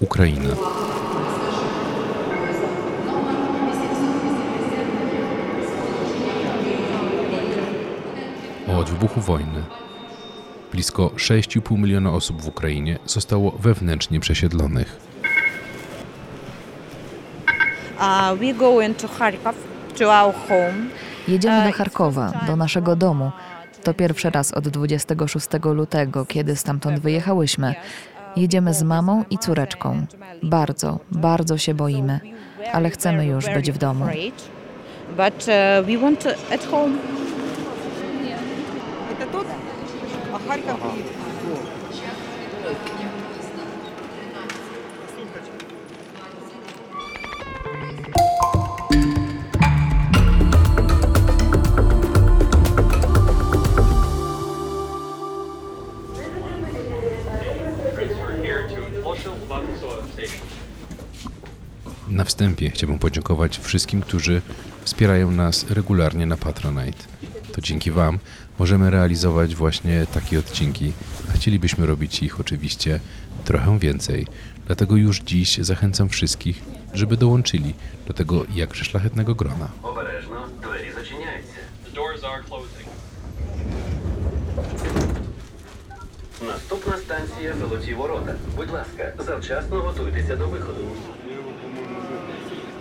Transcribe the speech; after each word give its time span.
Ukraina. 0.00 0.48
Od 8.78 8.90
wybuchu 8.90 9.20
wojny 9.20 9.62
blisko 10.72 11.06
6,5 11.08 11.78
miliona 11.78 12.10
osób 12.10 12.42
w 12.42 12.48
Ukrainie 12.48 12.98
zostało 13.06 13.50
wewnętrznie 13.50 14.20
przesiedlonych. 14.20 15.00
Jedziemy 21.28 21.66
do 21.66 21.72
Charkowa, 21.72 22.32
do 22.46 22.56
naszego 22.56 22.96
domu. 22.96 23.32
To 23.82 23.94
pierwszy 23.94 24.30
raz 24.30 24.54
od 24.54 24.68
26 24.68 25.46
lutego, 25.64 26.26
kiedy 26.26 26.56
stamtąd 26.56 27.00
wyjechałyśmy. 27.00 27.74
Jedziemy 28.35 28.73
z 28.73 28.83
mamą 28.83 29.23
i 29.29 29.37
córeczką. 29.37 30.05
Bardzo, 30.43 30.99
bardzo 31.11 31.57
się 31.57 31.73
boimy, 31.73 32.19
ale 32.73 32.89
chcemy 32.89 33.25
już 33.25 33.45
być 33.49 33.71
w 33.71 33.77
domu. 33.77 34.05
But 35.09 35.47
uh, 35.47 35.85
we 35.85 35.97
want 35.97 36.23
to 36.23 36.29
at 36.29 36.65
home. 36.71 36.97
Это 39.11 39.31
тот? 39.31 39.47
А 40.33 40.49
Харьков 40.49 40.79
wstępie 62.43 62.69
chciałbym 62.69 62.99
podziękować 62.99 63.59
wszystkim, 63.59 64.01
którzy 64.01 64.41
wspierają 64.83 65.31
nas 65.31 65.65
regularnie 65.69 66.25
na 66.25 66.37
Patronite. 66.37 67.03
To 67.53 67.61
dzięki 67.61 67.91
Wam 67.91 68.19
możemy 68.59 68.89
realizować 68.89 69.55
właśnie 69.55 70.05
takie 70.13 70.39
odcinki, 70.39 70.93
a 71.29 71.31
chcielibyśmy 71.31 71.85
robić 71.85 72.23
ich 72.23 72.39
oczywiście 72.39 72.99
trochę 73.45 73.79
więcej. 73.79 74.27
Dlatego 74.65 74.95
już 74.95 75.19
dziś 75.19 75.57
zachęcam 75.57 76.09
wszystkich, 76.09 76.63
żeby 76.93 77.17
dołączyli 77.17 77.73
do 78.07 78.13
tego 78.13 78.45
jakże 78.55 78.85
szlachetnego 78.85 79.35
grona. 79.35 79.69
Обережно, 79.83 80.47
двері 80.61 80.91
зачиняються. 80.93 81.59
The 81.85 81.91
doors 81.95 82.23
are 82.23 82.43
closing. 82.43 82.89
Наступна 86.47 86.97
станція 86.97 87.53
Золоті 87.59 87.93
Ворота. 87.93 88.35
Будь 88.55 88.71
ласка, 88.71 89.13
завчасно 89.19 89.81
готуйтеся 89.81 90.35
до 90.35 90.47
виходу. 90.47 90.81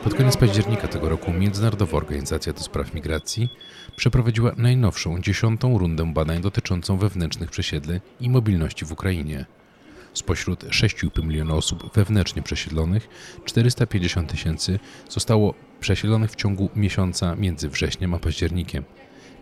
Pod 0.04 0.14
koniec 0.14 0.38
października 0.38 0.88
tego 0.88 1.10
roku 1.10 1.34
Międzynarodowa 1.34 1.98
Organizacja 1.98 2.54
do 2.54 2.60
Spraw 2.60 2.94
Migracji 2.94 3.50
przeprowadziła 3.96 4.52
najnowszą, 4.58 5.22
dziesiątą 5.22 5.78
rundę 5.78 6.14
badań 6.14 6.42
dotyczącą 6.42 6.98
wewnętrznych 6.98 7.52
przesiedleń 7.52 8.00
i 8.20 8.30
mobilności 8.30 8.86
w 8.86 8.92
Ukrainie. 8.92 9.46
Spośród 10.14 10.64
6,5 10.64 11.26
miliona 11.28 11.54
osób 11.54 11.94
wewnętrznie 11.94 12.42
przesiedlonych, 12.42 13.10
450 13.46 14.32
tysięcy 14.32 14.80
zostało 15.10 15.54
przesiedlonych 15.80 16.32
w 16.32 16.36
ciągu 16.36 16.70
miesiąca 16.76 17.36
między 17.36 17.70
wrześniem 17.70 18.14
a 18.14 18.20
październikiem. 18.20 18.84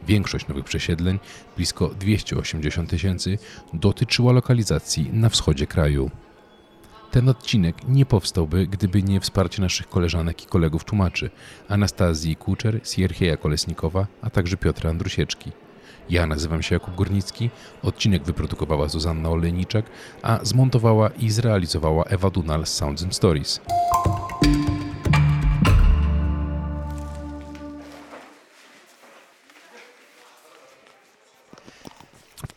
Większość 0.08 0.48
nowych 0.48 0.66
przesiedleń, 0.66 1.20
blisko 1.58 1.88
280 1.88 2.90
tysięcy, 2.90 3.38
dotyczyła 3.74 4.32
lokalizacji 4.32 5.10
na 5.14 5.30
wschodzie 5.30 5.68
kraju. 5.68 6.12
Ten 7.12 7.30
odcinek 7.30 7.76
nie 7.88 8.06
powstałby, 8.06 8.68
gdyby 8.68 9.04
nie 9.04 9.20
wsparcie 9.20 9.62
naszych 9.62 9.90
koleżanek 9.90 10.44
i 10.44 10.48
kolegów 10.48 10.84
tłumaczy 10.84 11.30
Anastazji 11.70 12.36
Kuczer, 12.36 12.80
Sierhieja 12.84 13.38
Kolesnikowa, 13.38 14.08
a 14.22 14.30
także 14.30 14.58
Piotra 14.58 14.90
Andrusieczki. 14.90 15.52
Ja 16.10 16.28
nazywam 16.28 16.62
się 16.62 16.76
Jakub 16.76 16.96
Górnicki, 16.96 17.50
odcinek 17.84 18.24
wyprodukowała 18.24 18.88
Zuzanna 18.88 19.30
Olejniczak, 19.30 19.86
a 20.22 20.40
zmontowała 20.44 21.10
i 21.10 21.30
zrealizowała 21.30 22.04
Ewa 22.04 22.30
Dunal 22.30 22.66
z 22.66 22.74
Sounds 22.74 23.04
and 23.04 23.16
Stories. 23.16 23.62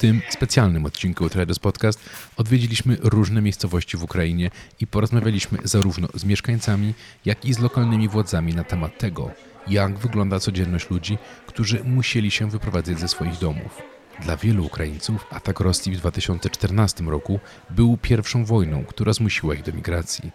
Tym 0.04 0.22
specjalnym 0.28 0.87
odcinku 0.87 1.28
Traders 1.28 1.59
Podcast 1.59 2.10
odwiedziliśmy 2.37 2.97
różne 3.00 3.42
miejscowości 3.42 3.97
w 3.97 4.03
Ukrainie 4.03 4.50
i 4.81 4.87
porozmawialiśmy 4.87 5.59
zarówno 5.65 6.09
z 6.15 6.25
mieszkańcami, 6.25 6.94
jak 7.25 7.44
i 7.44 7.54
z 7.54 7.59
lokalnymi 7.59 8.09
władzami 8.09 8.54
na 8.54 8.65
temat 8.65 8.98
tego, 8.98 9.31
jak 9.69 9.98
wygląda 9.98 10.41
codzienność 10.41 10.91
ludzi, 10.91 11.19
którzy 11.47 11.84
musieli 11.84 12.31
się 12.31 12.50
wyprowadzać 12.50 13.00
ze 13.00 13.09
swoich 13.09 13.38
domów. 13.38 13.82
Dla 14.22 14.37
wielu 14.37 14.66
Ukraińców 14.66 15.26
atak 15.31 15.60
Rosji 15.60 15.92
w 15.92 15.98
2014 15.98 17.04
roku 17.04 17.41
był 17.71 17.97
pierwszą 17.97 18.44
wojną, 18.44 18.84
która 18.84 19.12
zmusiła 19.12 19.54
ich 19.54 19.62
do 19.62 19.72
migracji. 19.72 20.31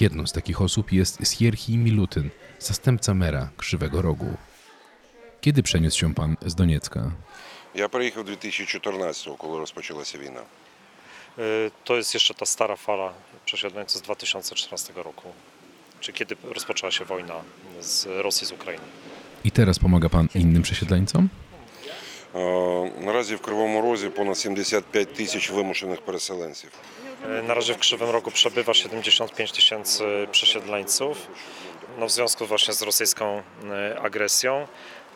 Jedną 0.00 0.26
z 0.26 0.32
takich 0.32 0.60
osób 0.60 0.92
jest 0.92 1.34
Sierhii 1.38 1.78
Milutyn, 1.78 2.30
zastępca 2.58 3.14
mera 3.14 3.48
Krzywego 3.56 4.02
Rogu. 4.02 4.36
Kiedy 5.40 5.62
przeniósł 5.62 5.98
się 5.98 6.14
pan 6.14 6.36
z 6.46 6.54
Doniecka? 6.54 7.12
Я 7.75 7.87
приїхав 7.87 8.23
2014-го, 8.29 9.35
коли 9.35 9.59
розпочалася 9.59 10.17
війна. 10.17 10.41
Y, 11.39 11.71
To 11.83 11.95
jest 11.95 12.13
jeszcze 12.13 12.33
ta 12.33 12.45
stara 12.45 12.75
fala 12.75 13.13
przesiedleńców 13.45 13.97
z 13.97 14.01
2014 14.01 14.93
roku, 14.95 15.33
czy 15.99 16.13
kiedy 16.13 16.35
rozpoczęła 16.43 16.91
się 16.91 17.05
wojna 17.05 17.33
z 17.81 18.05
Rosji 18.21 18.47
z 18.47 18.51
Ukrainy. 18.51 18.83
I 19.43 19.51
teraz 19.51 19.79
pomaga 19.79 20.09
pan 20.09 20.27
innym 20.35 20.61
przesiedleńcom? 20.63 21.29
Е, 22.35 22.91
Наразі 23.01 23.35
в 23.35 23.41
Кривому 23.41 23.81
Розі 23.81 24.09
понад 24.09 24.37
75 24.37 25.13
тисяч 25.13 25.49
вимушених 25.51 26.01
переселенців. 26.01 26.71
Y, 27.39 27.43
Na 27.43 27.53
razie 27.53 27.73
w 27.73 27.77
Krzywym 27.77 28.09
Rogu 28.09 28.31
przebywa 28.31 28.73
75 28.73 29.51
tysięcy 29.51 30.27
przesiedleńców, 30.31 31.17
no 31.99 32.05
w 32.07 32.11
związku 32.11 32.45
właśnie 32.45 32.73
z 32.73 32.81
rosyjską 32.81 33.41
y, 33.93 33.99
agresją. 33.99 34.67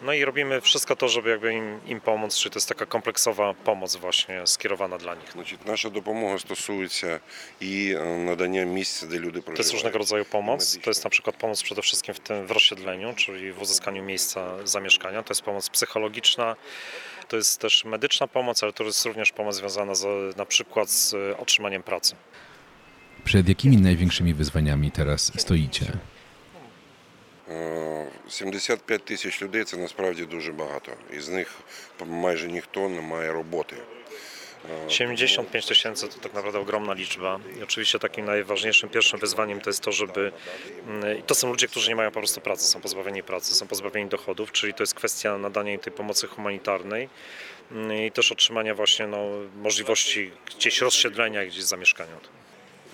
No 0.03 0.13
i 0.13 0.25
robimy 0.25 0.61
wszystko 0.61 0.95
to, 0.95 1.09
żeby 1.09 1.29
jakby 1.29 1.53
im, 1.53 1.79
im 1.87 2.01
pomóc, 2.01 2.37
czyli 2.37 2.51
to 2.53 2.57
jest 2.57 2.69
taka 2.69 2.85
kompleksowa 2.85 3.53
pomoc 3.53 3.95
właśnie 3.95 4.47
skierowana 4.47 4.97
dla 4.97 5.15
nich. 5.15 5.31
Значить, 5.31 5.65
наша 5.65 5.89
допомога 5.89 6.39
стосується 6.39 7.19
і 7.59 7.95
е, 7.99 8.17
надання 8.17 8.63
місць, 8.63 9.03
де 9.03 9.19
люди 9.19 9.41
To 9.41 9.51
jest 9.51 9.71
różnego 9.71 9.93
проживають. 9.93 9.95
rodzaju 9.95 10.25
pomoc. 10.25 10.77
To 10.83 10.89
jest 10.89 11.03
na 11.03 11.09
przykład 11.09 11.35
pomoc 11.35 11.63
przede 11.63 11.81
wszystkim 11.81 12.15
w 12.15 12.19
tym 12.19 12.47
w 12.47 12.51
rozsiedleniu, 12.51 13.13
czyli 13.15 13.51
w 13.51 13.61
uzyskaniu 13.61 14.03
miejsca 14.03 14.67
zamieszkania. 14.67 15.23
To 15.23 15.31
jest 15.31 15.41
pomoc 15.41 15.69
psychologiczna, 15.69 16.55
to 17.27 17.37
jest 17.37 17.59
też 17.61 17.85
medyczna 17.85 18.27
pomoc, 18.27 18.63
ale 18.63 18.73
to 18.73 18.83
jest 18.83 19.05
również 19.05 19.31
pomoc 19.31 19.55
związana 19.55 19.95
z, 19.95 20.37
na 20.37 20.45
przykład 20.45 20.89
z 20.89 21.13
e, 21.13 21.37
otrzymaniem 21.37 21.83
pracy. 21.83 22.15
Przed 23.23 23.49
jakimi 23.49 23.77
największymi 23.77 24.33
wyzwaniami 24.33 24.91
teraz 24.91 25.31
stoicie? 25.37 25.85
Е, 28.27 28.29
75 28.29 29.05
тисяч 29.05 29.41
людей 29.41 29.63
це 29.63 29.77
насправді 29.77 30.25
дуже 30.25 30.51
багато. 30.51 30.91
Із 31.13 31.29
них 31.29 31.53
майже 32.05 32.47
ніхто 32.47 32.89
не 32.89 33.01
має 33.01 33.31
роботи. 33.31 33.75
Е, 34.85 34.89
75 34.89 35.65
tysięcy 35.65 36.07
to 36.07 36.19
tak 36.19 36.33
naprawdę 36.33 36.59
ogromna 36.59 36.93
liczba. 36.93 37.39
I 37.59 37.63
oczywiście 37.63 37.99
takim 37.99 38.25
najważniejszym 38.25 38.89
pierwszym 38.89 39.19
wyzwaniem 39.19 39.61
to 39.61 39.69
jest 39.69 39.81
to, 39.81 39.91
żeby. 39.91 40.31
mm, 40.87 41.19
i 41.19 41.23
To 41.23 41.35
są 41.35 41.47
ludzie, 41.47 41.67
którzy 41.67 41.89
nie 41.89 41.95
mają 41.95 42.11
po 42.11 42.19
prostu 42.19 42.41
pracy, 42.41 42.65
są 42.65 42.81
pozbawieni 42.81 43.23
pracy, 43.23 43.55
są 43.55 43.67
pozbawieni 43.67 44.09
dochodów, 44.09 44.51
czyli 44.51 44.73
to 44.73 44.83
jest 44.83 44.93
kwestia 44.93 45.37
nadania 45.37 45.73
im 45.73 45.79
tej 45.79 45.93
pomocy 45.93 46.27
humanitarnej 46.27 47.09
mm, 47.71 48.03
i 48.05 48.11
też 48.11 48.31
otrzymania 48.31 48.75
właśnie 48.75 49.07
no, 49.07 49.17
możliwości 49.55 50.31
gdzieś 50.45 50.81
rozsiedlenia, 50.81 51.45
gdzieś 51.45 51.63
zamieszkania. 51.63 52.17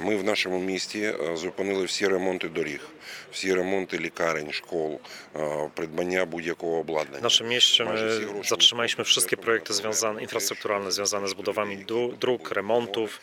Ми 0.02 0.16
в 0.16 0.24
нашому 0.24 0.60
місті 0.60 1.02
е, 1.02 1.38
зупинили 1.38 1.86
всі 1.86 2.08
ремонти 2.08 2.50
доріг, 2.50 2.88
всі 3.32 3.54
ремонти 3.54 4.00
лікарень, 4.00 4.52
школ, 4.52 5.00
е, 5.36 5.70
придбання 5.76 6.26
будь-якого 6.26 6.78
W 6.78 6.80
обладнання. 6.80 7.22
naszym 7.30 7.48
mieście 7.48 7.86
Майже 7.86 8.08
всі 8.08 8.26
my 8.26 8.32
гроші 8.34 8.50
zatrzymaliśmy 8.50 9.02
ми 9.02 9.04
wszystkie 9.04 9.38
projekty 9.38 9.74
związane, 9.74 10.22
infrastrukturalne 10.22 10.92
związane 10.92 11.28
z 11.28 11.34
budowami 11.34 11.78
dru- 11.86 12.18
dróg, 12.18 12.52
remontów, 12.52 13.20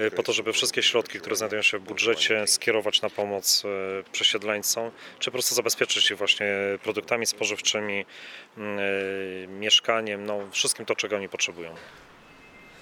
y, 0.00 0.10
po 0.10 0.22
to, 0.22 0.32
żeby 0.32 0.52
wszystkie 0.52 0.82
środki, 0.82 1.18
które 1.20 1.36
znajdują 1.36 1.62
się 1.62 1.78
w 1.78 1.82
budżecie, 1.82 2.46
skierować 2.46 3.02
na 3.02 3.10
pomoc 3.10 3.62
y, 3.64 3.68
przesiedleńcom, 4.12 4.90
czy 5.18 5.30
po 5.30 5.32
prostu 5.32 5.54
zabezpieczyć 5.54 6.10
ich 6.10 6.18
właśnie 6.18 6.46
produktami 6.82 7.26
spożywczymi, 7.26 8.04
y, 8.04 9.48
mieszkaniem, 9.48 10.26
no 10.26 10.40
wszystkim 10.52 10.86
to, 10.86 10.94
czego 10.96 11.16
oni 11.16 11.28
potrzebują. 11.28 11.74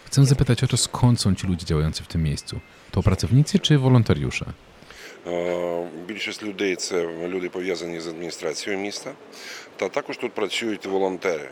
Chcę 0.06 0.24
zapytać 0.26 0.64
o 0.64 0.66
to, 0.66 0.76
skąd 0.76 1.20
są 1.20 1.34
ci 1.34 1.46
ludzie 1.46 1.66
działający 1.66 2.04
w 2.04 2.06
tym 2.06 2.22
miejscu? 2.22 2.60
To 2.90 3.02
pracownicy 3.02 3.58
czy 3.58 3.78
wolontariusze? 3.78 4.46
Е, 5.26 5.88
Більшість 6.06 6.42
людей 6.42 6.76
це 6.76 7.06
люди 7.28 7.48
пов'язані 7.48 8.00
з 8.00 8.06
адміністрацією 8.06 8.82
міста. 8.82 9.12
Та 9.76 9.88
також 9.88 10.16
тут 10.16 10.32
працюють 10.32 10.86
волонтери. 10.86 11.48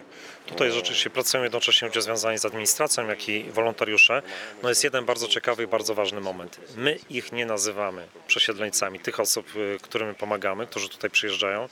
Tutaj 0.46 0.70
rzeczywiście 0.70 1.10
pracują 1.10 1.42
jednocześnie 1.44 1.88
ludzie 1.88 2.02
związani 2.02 2.38
z 2.38 2.44
administracją, 2.44 3.08
jak 3.08 3.28
i 3.28 3.44
wolontariusze. 3.54 4.22
No 4.62 4.68
jest 4.68 4.84
jeden 4.84 5.04
bardzo 5.04 5.28
ciekawy 5.28 5.62
i 5.62 5.66
bardzo 5.66 5.94
ważny 5.94 6.20
moment. 6.20 6.60
My 6.76 6.98
ich 7.10 7.32
nie 7.32 7.46
nazywamy 7.46 8.02
przesiedleńcami, 8.26 8.98
tych 9.00 9.20
osób, 9.20 9.46
y, 9.56 9.78
którym 9.82 10.08
my 10.08 10.14
pomagamy, 10.14 10.66
którzy 10.66 10.88
tutaj 10.88 11.10
przyjeżdżają. 11.10 11.68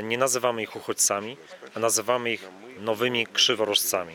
y, 0.00 0.02
Nie 0.02 0.18
nazywamy 0.18 0.62
ich 0.62 0.76
uchodźcami, 0.76 1.36
a 1.74 1.78
nazywamy 1.80 2.32
ich 2.32 2.48
nowymi 2.80 3.26
krzyworóżcami. 3.26 4.14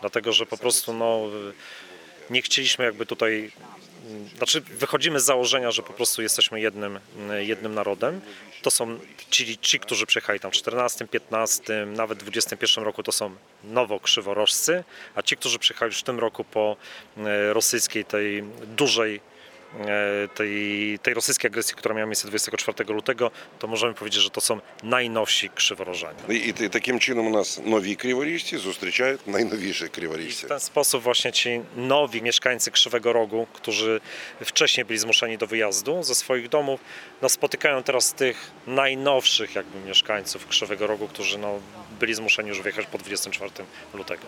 Dlatego, 0.00 0.32
że 0.32 0.46
po 0.46 0.56
prostu 0.56 0.92
no, 0.92 1.26
y, 1.50 2.32
nie 2.32 2.42
chcieliśmy 2.42 2.84
jakby 2.84 3.06
tutaj 3.06 3.50
znaczy 4.37 4.61
wychodzimy 4.61 5.19
z 5.19 5.25
założenia, 5.25 5.71
że 5.71 5.83
po 5.83 5.93
prostu 5.93 6.21
jesteśmy 6.21 6.61
jednym, 6.61 6.99
jednym 7.39 7.73
narodem. 7.73 8.21
To 8.61 8.71
są 8.71 8.99
ci, 9.29 9.57
ci, 9.57 9.79
którzy 9.79 10.05
przyjechali 10.05 10.39
tam 10.39 10.51
w 10.51 10.53
14, 10.53 11.07
15, 11.07 11.85
nawet 11.85 12.19
21 12.19 12.83
roku 12.83 13.03
to 13.03 13.11
są 13.11 13.35
nowo 13.63 13.99
krzyworożcy, 13.99 14.83
a 15.15 15.21
ci, 15.21 15.37
którzy 15.37 15.59
przyjechali 15.59 15.89
już 15.89 15.99
w 15.99 16.03
tym 16.03 16.19
roku 16.19 16.43
po 16.43 16.77
e, 17.17 17.53
rosyjskiej, 17.53 18.05
tej 18.05 18.43
dużej 18.77 19.21
tej, 20.34 20.98
tej 21.02 21.14
rosyjskiej 21.14 21.48
agresji, 21.48 21.74
która 21.76 21.94
miała 21.94 22.06
miejsce 22.06 22.28
24 22.28 22.94
lutego, 22.94 23.30
to 23.58 23.66
możemy 23.66 23.94
powiedzieć, 23.94 24.22
że 24.22 24.30
to 24.30 24.40
są 24.40 24.60
najnowsi 24.82 25.50
krzyworożanie. 25.50 26.18
І, 26.28 26.54
і 26.64 26.68
таким 26.68 27.00
чином 27.00 27.26
у 27.26 27.30
нас 27.30 27.60
нові 27.66 27.94
криворіжці 27.94 28.58
зустрічають 28.58 29.26
найновіших 29.26 29.88
I 29.88 29.90
w 29.90 29.94
криворіжців. 29.94 30.48
ten 30.48 30.60
sposób 30.60 31.02
właśnie 31.02 31.32
ci 31.32 31.60
nowi 31.76 32.22
mieszkańcy 32.22 32.70
Krzywego 32.70 33.12
Rogu, 33.12 33.46
którzy 33.52 34.00
wcześniej 34.44 34.84
byli 34.84 34.98
zmuszeni 34.98 35.38
do 35.38 35.46
wyjazdu 35.46 36.02
ze 36.02 36.14
swoich 36.14 36.48
domów, 36.48 36.80
no 37.22 37.28
spotykają 37.28 37.82
teraz 37.82 38.14
tych 38.14 38.50
najnowszych 38.66 39.54
jakby 39.54 39.88
mieszkańców 39.88 40.46
Krzywego 40.46 40.86
Rogu, 40.86 41.08
którzy 41.08 41.38
no, 41.38 41.58
byli 42.00 42.14
zmuszeni 42.14 42.48
już 42.48 42.62
wyjechać 42.62 42.86
po 42.86 42.98
24 42.98 43.50
lutego. 43.94 44.22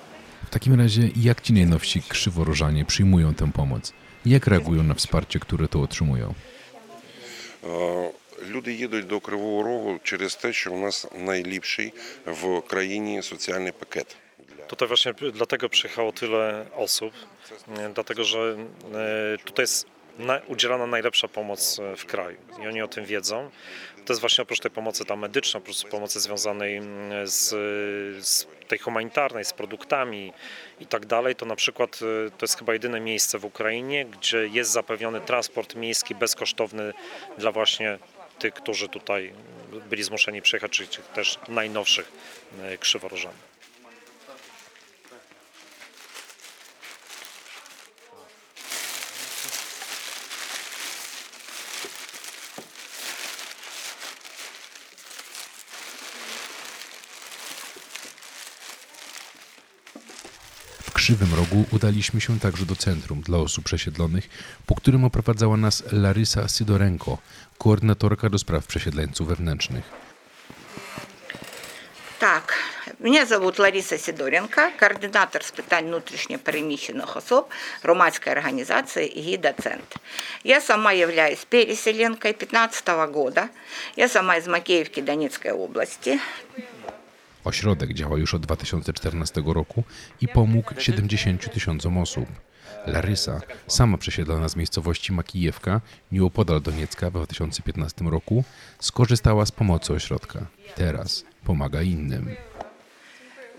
W 0.47 0.51
takim 0.51 0.81
razie, 0.81 1.03
jak 1.17 1.41
ci 1.41 1.53
najnowsi 1.53 2.03
krzyworożanie 2.09 2.85
przyjmują 2.85 3.35
tę 3.35 3.53
pomoc? 3.53 3.93
Jak 4.27 4.47
reagują 4.47 4.83
na 4.83 4.95
wsparcie, 4.95 5.39
które 5.41 5.69
tu 5.69 5.83
otrzymują? 5.83 6.35
Е, 7.65 8.11
Люди 8.49 8.73
їдуть 8.73 9.07
до 9.07 9.21
Кривого 9.21 9.63
Рогу 9.63 10.01
через 10.03 10.37
те, 10.37 10.53
що 10.53 10.73
у 10.73 10.79
нас 10.79 11.07
найліпший 11.19 11.93
в 12.27 12.61
країні 12.61 13.23
соціальний 13.23 13.73
пакет. 13.73 14.17
Tutaj 14.67 14.89
właśnie 14.89 15.15
dlatego 15.35 15.69
przyjechało 15.69 16.13
tyle 16.13 16.67
osób, 16.77 17.13
e, 17.79 17.89
dlatego 17.95 18.25
że 18.25 18.57
e, 18.95 19.39
tutaj 19.45 19.63
jest 19.63 19.87
na, 19.87 19.96
udzielana 20.48 20.88
najlepsza 20.88 21.28
pomoc 21.28 21.80
e, 21.80 21.96
w 21.96 22.06
kraju 22.06 22.38
i 22.64 22.68
oni 22.68 22.82
o 22.82 22.88
tym 22.88 23.06
wiedzą. 23.06 23.50
To 24.06 24.14
jest 24.14 24.22
właśnie 24.22 24.42
oprócz 24.42 24.60
tej 24.60 24.72
pomocy 24.72 25.06
tam 25.06 25.20
medycznej, 25.20 25.64
oprócz 25.64 25.84
pomocy 25.84 26.20
związanej 26.20 26.78
mm, 26.78 27.28
z, 27.28 27.50
z 28.28 28.48
tej 28.68 28.80
humanitarnej, 28.80 29.46
z 29.46 29.54
produktami 29.54 30.34
i 30.80 30.86
tak 30.86 31.06
dalej, 31.06 31.36
to 31.36 31.46
na 31.46 31.56
przykład 31.56 32.00
e, 32.28 32.32
to 32.32 32.44
jest 32.44 32.58
chyba 32.58 32.74
jedyne 32.74 33.00
miejsce 33.00 33.40
w 33.40 33.46
Ukrainie, 33.46 34.06
gdzie 34.06 34.48
jest 34.48 34.72
zapewniony 34.72 35.22
transport 35.22 35.76
miejski 35.76 36.16
bezkosztowny 36.16 36.94
dla 37.38 37.52
właśnie 37.52 38.00
tych, 38.40 38.54
którzy 38.54 38.90
tutaj 38.90 39.34
byli 39.90 40.04
zmuszeni 40.04 40.42
przyjechać, 40.42 40.72
czyli 40.72 40.90
też 41.14 41.40
najnowszych 41.48 42.12
e, 42.62 42.78
Krzywym 61.07 61.35
Rogu 61.35 61.65
udaliśmy 61.71 62.21
się 62.21 62.41
także 62.41 62.67
do 62.67 62.77
centrum 62.77 63.21
dla 63.21 63.39
osób 63.39 63.65
przesiedlonych, 63.65 64.29
po 64.67 64.75
którym 64.75 65.05
oprowadzała 65.05 65.57
nas 65.57 65.83
Larysa 65.93 66.49
Sydorenko, 66.49 67.19
koordynatorka 67.59 68.31
do 68.31 68.39
spraw 68.39 68.67
przesiedleńców 68.67 69.29
wewnętrznych. 69.29 70.03
Так, 72.23 72.55
мене 73.01 73.27
зовут 73.27 73.59
Лариса 73.59 73.99
Сидоренко, 73.99 74.71
координатор 74.81 75.43
з 75.45 75.51
питань 75.51 75.87
внутрішньо 75.87 76.39
переміщених 76.39 77.17
особ 77.17 77.51
громадської 77.83 78.37
організації 78.37 79.15
«Гіда 79.17 79.53
Центр». 79.53 79.97
Я 80.45 80.61
сама 80.61 80.93
являюсь 80.93 81.45
переселенкой 81.45 82.33
15 82.33 82.89
года. 82.89 83.49
Я 83.97 84.09
сама 84.09 84.37
из 84.37 84.47
Макеевки 84.47 85.03
Донецкой 85.03 85.51
области. 85.51 86.21
Ośrodek 87.45 87.93
działa 87.93 88.19
już 88.19 88.35
od 88.35 88.43
2014 88.43 89.43
roku 89.47 89.85
i 90.21 90.29
pomógł 90.29 90.81
70 90.81 91.53
tysiącom 91.53 91.99
osób. 91.99 92.27
Larysa, 92.87 93.41
sama 93.67 93.99
przesiedlona 93.99 94.49
z 94.49 94.57
miejscowości 94.57 95.13
Makijewka, 95.13 95.81
nieopodal 96.13 96.61
Doniecka 96.63 97.11
w 97.11 97.13
2015 97.13 98.05
roku, 98.05 98.45
skorzystała 98.81 99.47
z 99.47 99.53
pomocy 99.53 99.93
ośrodka. 99.93 100.47
Teraz 100.75 101.25
pomaga 101.45 101.83
innym. 101.83 102.37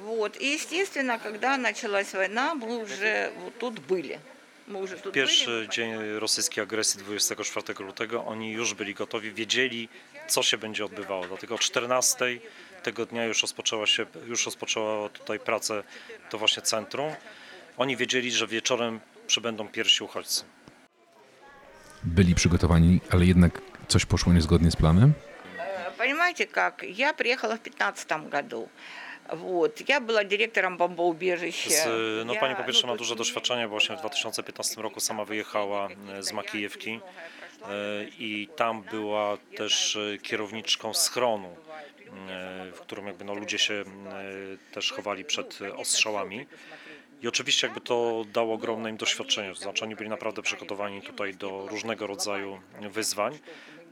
Вот. 0.06 0.42
И, 0.42 0.56
естественно, 0.56 1.20
когда 1.20 1.58
началась 1.58 2.14
война, 2.14 2.56
мы 2.56 2.84
уже 2.84 3.32
вот 3.44 3.58
тут 3.60 3.80
были. 3.80 4.20
Мы 4.68 4.82
уже 4.82 4.96
тут 4.98 5.14
Pierwszy 5.14 5.50
были. 5.50 5.70
dzień 5.70 6.20
rosyjskiej 6.20 6.64
agresji 6.64 7.00
24 7.00 7.86
lutego 7.86 8.26
oni 8.26 8.52
już 8.52 8.74
byli 8.74 8.94
gotowi, 8.94 9.32
wiedzieli 9.32 9.90
co 10.28 10.44
się 10.44 10.58
będzie 10.58 10.86
odbywało. 10.86 11.28
Dlatego 11.28 11.56
o 11.56 11.58
14 11.58 12.26
tego 12.84 13.06
dnia 13.06 13.26
już 13.26 13.42
rozpoczęła 13.42 13.88
się, 13.88 14.06
już 14.28 14.46
rozpoczęła 14.46 15.10
tutaj 15.10 15.40
pracę 15.40 15.84
to 16.30 16.38
właśnie 16.38 16.64
centrum. 16.64 17.12
Oni 17.78 17.98
wiedzieli, 17.98 18.32
że 18.32 18.48
wieczorem 18.48 19.00
przybędą 19.28 19.68
pierwsi 19.68 20.04
uchodźcy. 20.04 20.44
Byli 22.04 22.36
przygotowani, 22.36 23.00
ale 23.10 23.26
jednak 23.26 23.62
coś 23.88 24.06
poszło 24.06 24.34
niezgodnie 24.34 24.72
z 24.72 24.76
planem? 24.76 25.14
Понимаете 25.98 26.48
как? 26.48 26.84
Я 26.84 27.14
приехала 27.14 27.56
в 27.56 27.62
2015 27.62 28.30
году. 28.30 28.70
Вот. 29.32 29.82
Я 29.88 30.00
была 30.00 30.24
директором 30.24 30.78
бомбоубежища. 30.78 31.70
Z, 31.70 32.26
no, 32.26 32.34
Я, 32.34 32.40
pani 32.40 32.56
po 32.56 32.64
pierwsze 32.64 32.82
ну, 32.82 32.88
ma 32.88 32.94
то 32.94 32.98
duże 32.98 33.14
есть 33.14 33.18
doświadczenie, 33.18 33.64
bo 33.64 33.70
właśnie 33.70 33.96
w 33.96 34.00
2015 34.00 34.82
roku 34.82 35.00
sama 35.00 35.26
wyjechała 35.26 35.90
e, 35.90 36.24
z 36.24 36.34
Makijewki 36.34 37.00
e, 37.62 37.70
i 38.20 38.50
tam 38.56 38.82
była 38.82 39.38
też 39.56 39.96
e, 39.96 40.18
kierowniczką 40.18 40.94
schronu, 40.94 41.56
e, 41.97 41.97
w 42.74 42.80
którym 42.80 43.08
jakby 43.08 43.26
no, 43.26 43.34
ludzie 43.34 43.58
się 43.58 43.74
e, 43.74 43.84
też 44.74 44.92
chowali 44.92 45.26
przed 45.26 45.60
e, 45.62 45.76
ostrzałami. 45.76 46.46
I 47.22 47.28
oczywiście 47.28 47.68
jakby 47.68 47.82
to 47.82 48.26
dało 48.34 48.54
ogromne 48.54 48.90
im 48.90 48.98
doświadczenie, 48.98 49.50
to 49.54 49.60
znaczy 49.60 49.86
oni 49.86 49.96
byli 49.96 50.10
naprawdę 50.10 50.42
przygotowani 50.42 51.02
tutaj 51.02 51.36
do 51.36 51.68
różnego 51.68 52.08
rodzaju 52.08 52.60
wyzwań. 52.92 53.40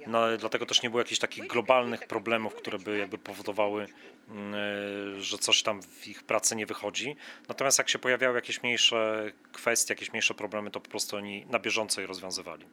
No, 0.07 0.17
ale 0.17 0.38
dlatego 0.38 0.65
też 0.65 0.83
nie 0.83 0.89
było 0.89 1.00
jakichś 1.00 1.19
takich 1.19 1.48
globalnych 1.48 2.07
problemów, 2.07 2.55
które 2.55 2.79
by 2.79 2.98
jakby 2.98 3.17
powodowały, 3.17 3.88
mm, 4.29 4.53
e, 5.17 5.21
że 5.21 5.38
coś 5.38 5.63
tam 5.63 5.81
w 5.81 6.07
ich 6.07 6.24
pracy 6.24 6.55
nie 6.55 6.65
wychodzi. 6.65 7.15
Natomiast 7.48 7.77
jak 7.77 7.89
się 7.89 8.00
pojawiały 8.00 8.36
jakieś 8.36 8.63
mniejsze 8.63 9.31
kwestie, 9.51 9.93
jakieś 9.93 10.12
mniejsze 10.12 10.33
problemy, 10.33 10.71
to 10.71 10.79
po 10.79 10.89
prostu 10.89 11.17
oni 11.17 11.45
na 11.45 11.60
bieżąco 11.60 12.01
je 12.01 12.07
rozwiązywali. 12.07 12.65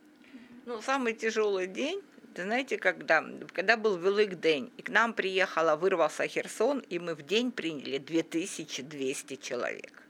Ну, 0.66 0.82
самый 0.82 1.14
тяжелый 1.14 1.66
день, 1.66 1.98
это 1.98 2.11
знаете, 2.36 2.78
когда, 2.78 3.24
когда 3.52 3.76
был 3.76 3.98
Великдень, 3.98 4.70
и 4.78 4.82
к 4.82 4.90
нам 4.90 5.12
приехала, 5.12 5.76
вырвался 5.76 6.28
Херсон, 6.28 6.80
и 6.92 6.98
мы 6.98 7.14
в 7.14 7.22
день 7.22 7.50
приняли 7.52 7.98
2200 7.98 9.36
человек. 9.38 10.02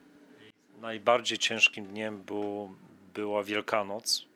Najbardziej 0.81 1.39
ciężkim 1.39 1.87
dniem 1.87 2.23
był, 2.23 2.75
była 3.15 3.43
Wielkanoc, 3.45 4.27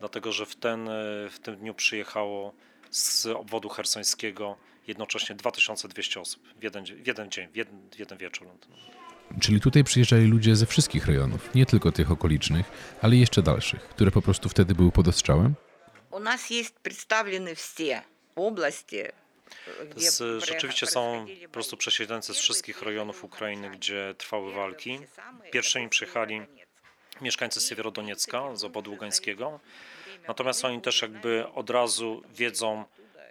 dlatego 0.00 0.32
że 0.32 0.46
w, 0.46 0.54
ten, 0.56 0.88
e, 0.88 0.92
w 1.30 1.38
tym 1.42 1.56
dniu 1.56 1.74
przyjechało 1.74 2.52
z 2.90 3.26
obwodu 3.26 3.68
hersońskiego 3.68 4.56
jednocześnie 4.86 5.36
2200 5.36 6.20
osób 6.20 6.42
w 6.60 6.62
jeden, 6.62 6.86
dzie- 6.86 6.96
w 6.96 7.06
jeden 7.06 7.30
dzień, 7.30 7.48
w 7.52 7.56
jeden, 7.56 7.76
w 7.90 7.98
jeden 7.98 8.18
wieczór. 8.18 8.46
Czyli 9.40 9.60
tutaj 9.60 9.84
przyjeżdżali 9.84 10.26
ludzie 10.26 10.56
ze 10.56 10.66
wszystkich 10.66 11.06
rejonów, 11.06 11.54
nie 11.54 11.66
tylko 11.66 11.92
tych 11.92 12.10
okolicznych, 12.10 12.70
ale 13.02 13.16
i 13.16 13.20
jeszcze 13.20 13.42
dalszych, 13.42 13.80
które 13.80 14.10
po 14.10 14.22
prostu 14.22 14.48
wtedy 14.48 14.74
były 14.74 14.92
pod 14.92 15.08
ostrzałem? 15.08 15.54
У 16.26 16.26
нас 16.26 16.50
есть 16.50 16.74
представлены 16.82 17.54
все 17.54 18.02
области, 18.36 19.12
To 19.78 19.84
где 19.94 20.04
jest, 20.04 20.20
e, 20.20 20.24
про- 20.38 20.40
rzeczywiście 20.46 20.86
są 20.86 21.12
происходили 21.12 21.46
po 21.48 21.52
prostu 21.52 21.76
бои. 21.76 21.78
przesiedleńcy 21.78 22.34
z 22.34 22.38
wszystkich 22.38 22.82
rejonów 22.82 23.24
Ukrainy, 23.24 23.70
gdzie 23.70 24.14
trwały 24.18 24.52
walki. 24.52 24.98
Pierwszymi 25.52 25.88
przyjechali 25.88 26.42
mieszkańcy 27.20 27.60
Siewierodoniecka 27.60 28.56
z 28.56 28.64
obwodu 28.64 28.90
ługańskiego. 28.90 29.60
Natomiast 30.28 30.64
oni 30.64 30.80
też 30.80 31.02
jakby 31.02 31.46
od 31.54 31.70
razu 31.70 32.22
wiedzą 32.34 32.84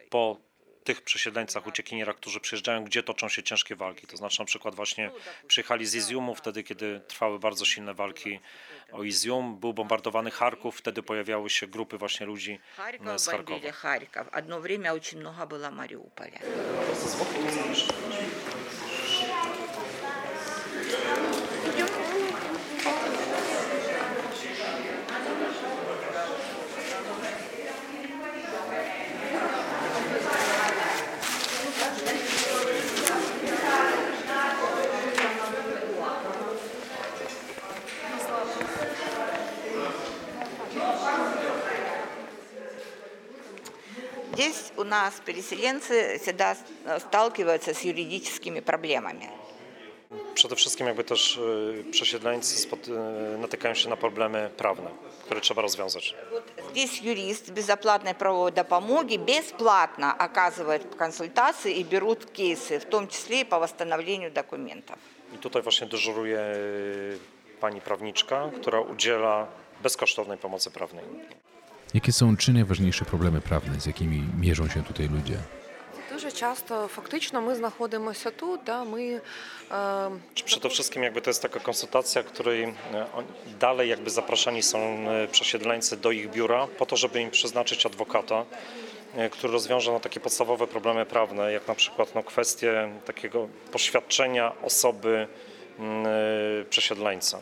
po 0.09 0.37
tych 0.85 1.01
przesiedleńcach, 1.01 1.67
uciekinierach, 1.67 2.15
którzy 2.15 2.39
przyjeżdżają, 2.39 2.83
gdzie 2.83 3.03
toczą 3.03 3.29
się 3.29 3.43
ciężkie 3.43 3.75
walki. 3.75 4.07
To 4.07 4.17
znaczy 4.17 4.39
na 4.39 4.45
przykład 4.45 4.75
właśnie 4.75 5.11
przyjechali 5.47 5.85
z 5.85 5.95
Izjumu, 5.95 6.35
wtedy 6.35 6.63
kiedy 6.63 7.01
trwały 7.07 7.39
bardzo 7.39 7.65
silne 7.65 7.93
walki 7.93 8.39
o 8.91 9.03
Izjum, 9.03 9.59
był 9.59 9.73
bombardowany 9.73 10.31
Charków, 10.31 10.77
wtedy 10.77 11.03
pojawiały 11.03 11.49
się 11.49 11.67
grupy 11.67 11.97
właśnie 11.97 12.25
ludzi 12.25 12.59
Харьков 12.77 13.07
e, 13.07 13.19
z 13.19 13.25
Charkowa. 13.25 13.43
бомбили 13.43 13.71
Харьков. 13.71 14.27
Одно 14.31 14.59
время 14.59 14.93
очень 14.93 15.19
много 15.19 15.45
было 15.45 15.71
Мариуполя. 15.71 16.39
у 44.77 44.83
нас 44.83 45.13
переселенцы 45.25 46.19
всегда 46.21 46.55
сталкиваются 46.99 47.73
с 47.73 47.81
юридическими 47.81 48.61
проблемами. 48.61 49.29
Przede 50.33 50.55
wszystkim 50.55 50.87
jakby 50.87 51.03
też 51.03 51.39
e, 51.87 51.91
przesiedleńcy 51.91 52.57
spot, 52.57 52.79
e, 52.87 53.37
natykają 53.37 53.75
się 53.75 53.89
na 53.89 53.97
problemy 53.97 54.49
prawne, 54.57 54.89
które 55.25 55.41
trzeba 55.41 55.61
rozwiązać. 55.61 56.15
Вот 56.31 56.43
здесь 56.71 57.01
юрист 57.01 57.51
безоплатной 57.51 58.13
правовой 58.15 58.51
допомоги 58.51 59.17
бесплатно 59.17 60.13
оказывает 60.17 60.95
консультации 60.97 61.75
и 61.75 61.83
берут 61.83 62.31
кейсы, 62.31 62.79
в 62.79 62.85
том 62.85 63.07
числе 63.07 63.41
и 63.41 63.45
по 63.45 63.59
восстановлению 63.59 64.31
документов. 64.31 64.97
I 65.35 65.37
tutaj 65.37 65.61
właśnie 65.61 65.87
dyżuruje 65.87 66.39
e, 66.39 66.55
pani 67.59 67.81
prawniczka, 67.81 68.49
która 68.61 68.79
udziela 68.79 69.47
bezkosztownej 69.83 70.37
pomocy 70.37 70.71
prawnej. 70.71 71.05
Jakie 71.95 72.11
są 72.11 72.37
trzy 72.37 72.53
najważniejsze 72.53 73.05
problemy 73.05 73.41
prawne, 73.41 73.81
z 73.81 73.85
jakimi 73.85 74.23
mierzą 74.39 74.67
się 74.69 74.83
tutaj 74.83 75.07
ludzie? 75.09 75.37
Дуже 76.11 76.31
часто 76.31 76.87
фактично 76.87 77.41
ми 77.41 77.55
знаходимося 77.55 78.31
тут, 78.31 78.59
да, 78.65 78.83
ми 78.83 79.21
е, 79.71 80.11
Czy 80.33 80.43
Przede 80.43 80.69
wszystkim 80.69 81.03
jakby 81.03 81.21
to 81.21 81.29
jest 81.29 81.41
taka 81.41 81.59
konsultacja, 81.59 82.23
której 82.23 82.63
e, 82.63 82.73
oni- 83.13 83.27
dalej 83.59 83.89
jakby 83.89 84.09
zapraszani 84.09 84.63
są 84.63 84.77
e, 84.79 85.27
przesiedleńcy 85.27 85.97
do 85.97 86.11
ich 86.11 86.29
biura 86.31 86.67
po 86.67 86.85
to, 86.85 86.95
żeby 86.97 87.21
im 87.21 87.31
przeznaczyć 87.31 87.85
adwokata, 87.85 88.45
e, 89.15 89.29
który 89.29 89.53
rozwiąże 89.53 89.91
no, 89.91 89.99
takie 89.99 90.19
podstawowe 90.19 90.67
problemy 90.67 91.05
prawne, 91.05 91.51
jak 91.51 91.67
na 91.67 91.75
przykład 91.75 92.15
no, 92.15 92.23
kwestie 92.23 92.89
takiego 93.05 93.47
poświadczenia 93.71 94.51
osoby 94.63 95.27
mm, 95.79 96.05
e, 96.05 96.65
przesiedleńca. 96.69 97.39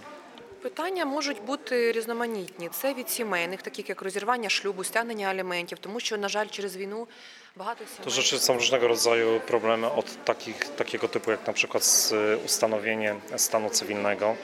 питання 0.64 1.06
можуть 1.06 1.42
бути 1.44 1.92
різноманітні. 1.92 2.70
Це 2.70 2.94
від 2.94 3.10
сімейних, 3.10 3.62
таких 3.62 3.90
як 3.90 4.02
розірвання 4.02 4.50
шлюбу, 4.50 4.84
стягнення 4.84 5.28
аліментів, 5.28 5.78
тому 5.80 6.00
що, 6.00 6.18
на 6.18 6.30
жаль, 6.30 6.48
через 6.52 6.78
війну 6.78 7.08
багато 7.56 7.84
To 7.84 7.90
сімей. 8.10 8.10
rzeczy 8.16 8.40
są 8.40 8.54
różnego 8.54 8.88
rodzaju 8.88 9.40
problemy 9.48 9.92
od 9.92 10.24
takich, 10.26 10.58
takiego 10.76 11.08
typu 11.08 11.32
jak 11.32 11.48
na 11.48 11.54
przykład 11.54 11.84
s- 11.84 12.14
ustanowienie 12.46 13.16
stanu 13.38 13.70
cywilnego. 13.70 14.36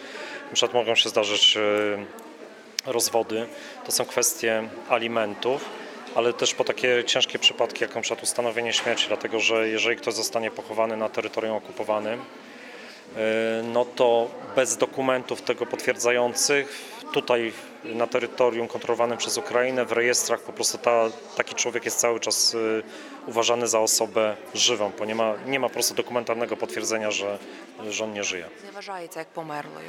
Na 0.50 0.54
przykład 0.54 0.74
mogą 0.74 0.96
się 0.96 1.10
zdarzyć 1.10 1.58
e, 1.58 2.06
rozwody, 2.86 3.48
to 3.86 3.92
są 3.92 4.06
kwestie 4.06 4.70
alimentów, 4.90 5.66
ale 6.16 6.34
też 6.34 6.54
po 6.54 6.64
takie 6.64 7.04
ciężkie 7.04 7.40
przypadki 7.40 7.84
jak 7.84 7.96
na 7.96 8.02
przykład 8.02 8.24
ustanowienie 8.24 8.74
śmierci, 8.74 9.08
dlatego 9.08 9.40
że 9.40 9.70
jeżeli 9.70 9.96
ktoś 9.98 10.14
zostanie 10.14 10.52
pochowany 10.52 10.98
na 10.98 11.10
terytorium 11.10 11.56
okupowanym, 11.56 12.20
e, 12.20 12.49
E, 13.17 13.63
no 13.63 13.85
to 13.85 14.29
bez 14.57 14.77
dokumentów 14.77 15.43
tego 15.43 15.67
potwierdzających 15.67 16.91
tutaj 17.13 17.53
na 17.85 18.07
terytorium 18.07 18.69
kontrolowanym 18.69 19.19
przez 19.19 19.39
Ukrainę 19.39 19.85
w 19.85 19.93
rejestrach 19.93 20.41
po 20.41 20.53
prostu 20.53 20.79
ta, 20.79 21.05
taki 21.37 21.55
człowiek 21.55 21.85
jest 21.85 21.99
cały 21.99 22.21
czas 22.21 22.55
e, 22.55 23.29
uważany 23.29 23.69
za 23.69 23.81
osobę 23.81 24.37
żywą, 24.55 24.93
bo 24.99 25.05
nie 25.05 25.15
ma, 25.15 25.35
nie 25.47 25.61
ma 25.61 25.69
po 25.69 25.75
prostu 25.75 25.95
dokumentarnego 25.95 26.57
potwierdzenia, 26.57 27.11
że, 27.11 27.39
że 27.89 28.05
on 28.05 28.13
nie 28.13 28.25
żyje. 28.25 28.45
Znieważajcie 28.61 29.19
jak 29.19 29.29
pomerłą. 29.29 29.81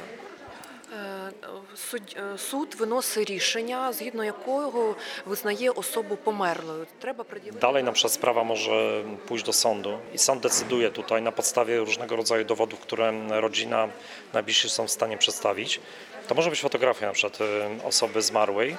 Суд, 1.75 2.01
е, 2.33 2.37
суд 2.37 2.75
виносить 2.75 3.29
рішення, 3.29 3.93
згідно 3.93 4.23
якого 4.23 4.95
визнає 5.25 5.69
особу 5.69 6.15
померлою. 6.15 6.87
Треба 6.99 7.23
пред'явити 7.23 7.61
Dalej 7.61 7.83
na 7.83 7.91
przykład 7.91 8.13
sprawa 8.13 8.43
może 8.43 9.03
pójść 9.27 9.45
do 9.45 9.53
sądu 9.53 9.99
i 10.13 10.17
sąd 10.17 10.41
decyduje 10.41 10.91
tutaj 10.91 11.21
na 11.21 11.31
podstawie 11.31 11.79
różnego 11.79 12.15
rodzaju 12.15 12.45
dowodów, 12.45 12.79
które 12.79 13.13
rodzina, 13.29 13.89
najbliżsi 14.33 14.69
są 14.69 14.87
w 14.87 14.91
stanie 14.91 15.17
przedstawić. 15.17 15.79
To 16.27 16.35
może 16.35 16.49
być 16.49 16.61
fotografia 16.61 17.07
na 17.07 17.13
przykład 17.13 17.41
y, 17.41 17.83
osoby 17.83 18.21
zmarłej 18.21 18.71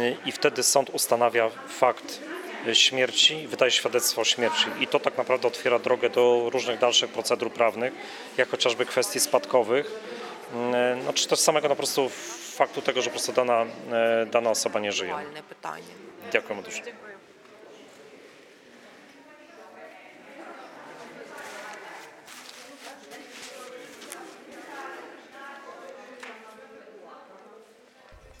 y, 0.00 0.16
i 0.26 0.32
wtedy 0.32 0.62
sąd 0.62 0.90
ustanawia 0.90 1.50
fakt 1.68 2.20
y, 2.66 2.74
śmierci, 2.74 3.46
wydaje 3.46 3.70
świadectwo 3.70 4.20
o 4.20 4.24
śmierci 4.24 4.66
i 4.80 4.86
to 4.86 5.00
tak 5.00 5.18
naprawdę 5.18 5.48
otwiera 5.48 5.78
drogę 5.78 6.10
do 6.10 6.50
różnych 6.52 6.78
dalszych 6.78 7.10
procedur 7.10 7.50
prawnych, 7.50 7.92
jak 8.36 8.48
chociażby 8.48 8.86
kwestii 8.86 9.20
spadkowych, 9.20 9.86
y, 10.15 10.15
E, 10.53 10.97
no, 11.05 11.13
czy 11.13 11.27
też 11.27 11.39
samego 11.39 11.69
po 11.69 11.75
prostu 11.75 12.09
faktu 12.55 12.81
tego, 12.81 13.01
że 13.01 13.05
po 13.05 13.11
prostu 13.11 13.33
dana, 13.33 13.65
e, 13.91 14.25
dana 14.25 14.49
osoba 14.49 14.79
nie 14.79 14.91
żyje. 14.91 15.13
pytanie. 15.49 15.83
Dziękujemy 16.31 16.63
dużo. 16.63 16.81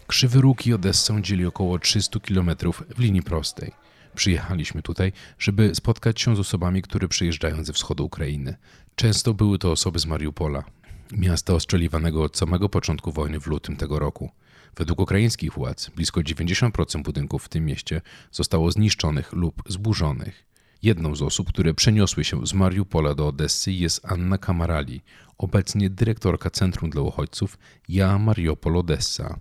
Krzywy 0.07 0.41
Róg 0.41 0.67
i 0.67 0.73
dzieli 1.21 1.45
około 1.45 1.79
300 1.79 2.19
km 2.19 2.51
w 2.95 2.99
linii 2.99 3.23
prostej. 3.23 3.71
Przyjechaliśmy 4.15 4.81
tutaj, 4.81 5.11
żeby 5.39 5.75
spotkać 5.75 6.21
się 6.21 6.35
z 6.35 6.39
osobami, 6.39 6.81
które 6.81 7.07
przyjeżdżają 7.07 7.63
ze 7.63 7.73
wschodu 7.73 8.05
Ukrainy. 8.05 8.57
Często 8.95 9.33
były 9.33 9.59
to 9.59 9.71
osoby 9.71 9.99
z 9.99 10.05
Mariupola, 10.05 10.63
miasta 11.11 11.53
ostrzeliwanego 11.53 12.23
od 12.23 12.37
samego 12.37 12.69
początku 12.69 13.11
wojny 13.11 13.39
w 13.39 13.47
lutym 13.47 13.75
tego 13.75 13.99
roku. 13.99 14.29
Według 14.75 14.99
ukraińskich 14.99 15.53
władz 15.53 15.89
blisko 15.89 16.21
90% 16.21 17.03
budynków 17.03 17.43
w 17.43 17.49
tym 17.49 17.65
mieście 17.65 18.01
zostało 18.31 18.71
zniszczonych 18.71 19.33
lub 19.33 19.63
zburzonych. 19.67 20.47
Jedną 20.83 21.15
z 21.15 21.21
osób, 21.21 21.49
które 21.49 21.73
przeniosły 21.73 22.23
się 22.23 22.47
z 22.47 22.53
Mariupola 22.53 23.15
do 23.15 23.27
Odessy 23.27 23.71
jest 23.71 24.05
Anna 24.05 24.37
Kamarali, 24.37 25.01
obecnie 25.37 25.89
dyrektorka 25.89 26.49
Centrum 26.49 26.89
dla 26.89 27.01
Uchodźców 27.01 27.57
Ja 27.89 28.17
Mariupol 28.17 28.77
Odessa. 28.77 29.39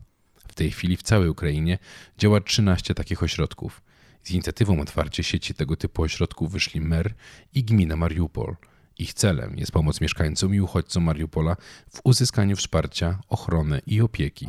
W 0.48 0.54
tej 0.54 0.70
chwili 0.70 0.96
w 0.96 1.02
całej 1.02 1.28
Ukrainie 1.28 1.78
działa 2.18 2.40
13 2.40 2.94
takich 2.94 3.22
ośrodków. 3.22 3.82
Z 4.22 4.30
inicjatywą 4.30 4.80
otwarcia 4.80 5.22
sieci 5.22 5.54
tego 5.54 5.76
typu 5.76 6.02
ośrodków 6.02 6.52
wyszli 6.52 6.80
mer 6.80 7.14
i 7.54 7.64
gmina 7.64 7.96
Mariupol. 7.96 8.56
Ich 8.99 9.13
celem 9.13 9.57
jest 9.57 9.71
pomoc 9.71 10.01
mieszkańcom 10.01 10.55
i 10.55 10.61
uchodźcom 10.61 11.03
Mariupola 11.03 11.55
w 11.89 12.01
uzyskaniu 12.03 12.55
wsparcia, 12.55 13.19
ochrony 13.29 13.81
i 13.87 14.01
opieki. 14.01 14.47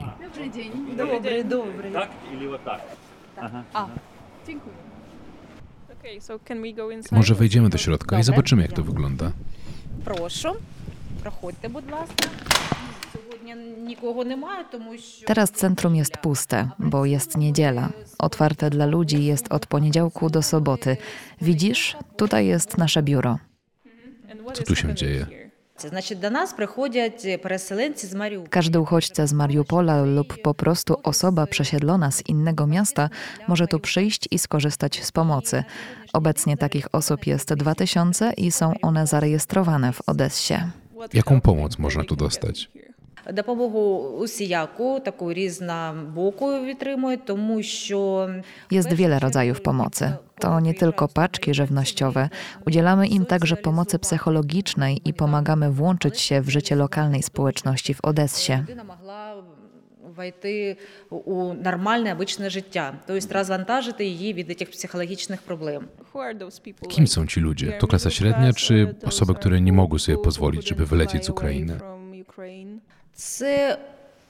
Okay, 6.01 6.21
so 6.21 6.39
can 6.39 6.63
we 6.63 6.73
go 6.73 6.91
inside? 6.91 7.17
Może 7.17 7.35
wejdziemy 7.35 7.69
do 7.69 7.79
środka 7.79 8.19
i 8.19 8.23
zobaczymy, 8.23 8.63
jak 8.63 8.73
to 8.73 8.83
wygląda. 8.83 9.33
Прошу, 10.05 10.49
проходьте, 11.23 11.69
будь 11.69 11.91
ласка. 11.91 12.29
Сьогодні 13.13 13.55
нікого 13.87 14.25
немає, 14.25 14.65
тому 14.71 14.99
що 14.99 15.27
Teraz 15.27 15.51
centrum 15.51 15.97
jest 15.97 16.17
puste, 16.17 16.71
bo 16.79 17.07
jest 17.07 17.37
niedziela. 17.37 17.89
Otwarte 18.19 18.71
dla 18.71 18.87
ludzi 18.87 19.25
jest 19.25 19.53
od 19.53 19.67
poniedziałku 19.67 20.31
do 20.31 20.43
soboty. 20.43 20.97
Widzisz, 21.41 21.97
tutaj 22.17 22.47
jest 22.47 22.79
nasze 22.79 23.03
biuro. 23.03 23.39
And 24.31 24.41
what 24.41 24.57
Co 24.57 24.63
is 24.63 24.69
tu 24.69 24.75
się 24.77 24.83
happening 24.83 24.99
dzieje? 24.99 25.25
here? 25.25 25.53
значить 25.91 26.21
до 26.21 26.31
нас 26.31 26.53
приходять 26.53 27.43
переселенці 27.43 28.07
з 28.07 28.15
Маріуполя. 28.15 28.49
Każdy 28.51 28.79
uchodźca 28.79 29.27
z 29.27 29.33
Mariupola 29.33 30.03
lub 30.03 30.43
po 30.43 30.55
prostu 30.55 30.97
osoba 31.03 31.47
przesiedlona 31.47 32.11
z 32.11 32.23
innego 32.29 32.67
miasta 32.67 33.11
może 33.49 33.67
tu 33.67 33.81
przyjść 33.81 34.29
i 34.31 34.39
skorzystać 34.39 35.05
z 35.05 35.13
pomocy. 35.13 35.65
Obecnie 36.13 36.57
takich 36.57 36.87
osób 36.93 37.27
jest 37.27 37.55
2000 37.55 38.33
i 38.37 38.53
są 38.53 38.75
one 38.83 39.07
zarejestrowane 39.07 39.93
w 39.93 40.01
Odessie. 40.07 40.55
What 40.97 41.15
Jaką 41.15 41.31
help 41.35 41.45
pomoc 41.45 41.77
they 41.77 41.83
można 41.83 42.01
can 42.01 42.09
tu 42.09 42.15
get 42.17 42.25
dostać? 42.25 42.71
here? 43.27 43.35
Допомогу 43.35 43.99
усіяку, 44.19 45.01
таку 45.01 45.33
різна 45.33 45.95
боку 46.15 46.47
отримують, 46.47 47.25
тому 47.25 47.63
що 47.63 48.31
Jest 48.71 48.93
wiele 48.93 49.19
rodzajów 49.19 49.61
pomocy. 49.61 50.13
To 50.39 50.61
nie 50.61 50.75
tylko 50.75 51.09
paczki 51.09 51.55
żywnościowe. 51.55 52.29
Udzielamy 52.67 53.07
im 53.09 53.27
także 53.27 53.57
pomocy 53.57 53.99
psychologicznej 53.99 55.01
i 55.05 55.15
pomagamy 55.15 55.71
włączyć 55.71 56.21
się 56.21 56.41
w 56.41 56.49
życie 56.49 56.77
lokalnej 56.77 57.23
społeczności 57.23 57.95
w 57.95 58.01
Odessie. 58.05 58.53
людина 58.53 58.85
могла 58.85 59.35
войти 60.17 60.77
у 61.11 61.53
нормальне, 61.53 62.13
обичне 62.13 62.51
життя, 62.51 62.95
тобто 63.07 63.35
розвантажити 63.35 64.05
її 64.05 64.33
від 64.35 64.59
цих 64.59 64.71
психологічних 64.71 65.43
проблем. 65.43 65.85
Who 66.13 66.21
are 66.21 66.39
those 66.39 66.61
people? 66.61 66.89
Kim 66.89 67.05
Like, 67.05 67.07
są 67.07 67.27
ci 67.27 67.41
ludzie? 67.41 67.67
they 67.67 67.79
To 67.79 67.87
are 67.87 67.91
klasa 67.91 68.09
middle 68.09 68.19
średnia, 68.19 68.53
class, 68.53 68.57
czy 68.57 68.75
or 68.87 68.95
those 68.95 69.07
osoby, 69.07 69.33
are 69.33 69.41
które 69.41 69.61
nie 69.61 69.73
mogły 69.73 69.99
sobie 69.99 70.17
people 70.17 70.25
pozwolić, 70.25 70.63
who 70.63 70.69
żeby 70.69 70.85
couldn't 70.85 70.89
wylecieć 70.89 71.25
z 71.25 71.27
fly 71.27 71.35
away 71.37 71.43
Ukrainy? 71.43 71.81
from 73.17 73.45
Ukraine? 73.45 73.77
Це 73.77 73.79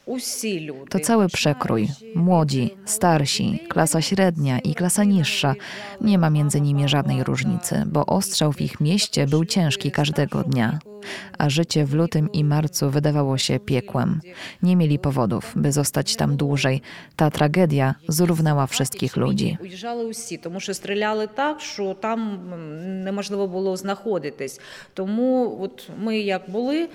усі 0.06 0.60
люди. 0.60 0.86
To 0.88 0.98
cały 1.00 1.28
przekrój. 1.28 1.88
Młodzi, 2.14 2.70
starsi, 2.84 3.60
klasa 3.68 4.00
średnia 4.00 4.58
i 4.58 4.74
klasa 4.74 5.04
niższa. 5.04 5.54
Nie 6.00 6.18
ma 6.18 6.30
między 6.30 6.60
nimi 6.60 6.88
żadnej 6.88 7.24
różnicy, 7.24 7.82
bo 7.86 8.06
ostrzał 8.06 8.52
w 8.52 8.60
ich 8.60 8.80
mieście 8.80 9.26
był 9.26 9.44
ciężki 9.44 9.90
każdego 9.90 10.42
dnia. 10.42 10.78
A 11.38 11.48
życie 11.50 11.84
w 11.84 11.94
lutym 11.94 12.32
i 12.32 12.44
marcu 12.44 12.90
wydawało 12.90 13.38
się 13.38 13.58
piekłem. 13.58 14.20
Nie 14.62 14.76
mieli 14.76 14.98
powodów, 14.98 15.52
by 15.56 15.72
zostać 15.72 16.16
tam 16.16 16.36
dłużej. 16.36 16.82
Ta 17.16 17.30
tragedia 17.30 17.94
zrównała 18.08 18.66
wszystkich 18.66 19.16
ludzi. 19.16 19.58
Уїжджали 19.60 20.04
усі, 20.04 20.36
тому 20.38 20.60
що 20.60 20.74
стріляли 20.74 21.26
так, 21.26 21.60
що 21.60 21.94
там 21.94 22.20
м, 22.52 23.04
неможливо 23.04 23.46
було 23.46 23.76
знаходитись. 23.76 24.60
Тому 24.94 25.58
от 25.62 25.90
ми 26.04 26.18
як 26.18 26.42
були, 26.50 26.88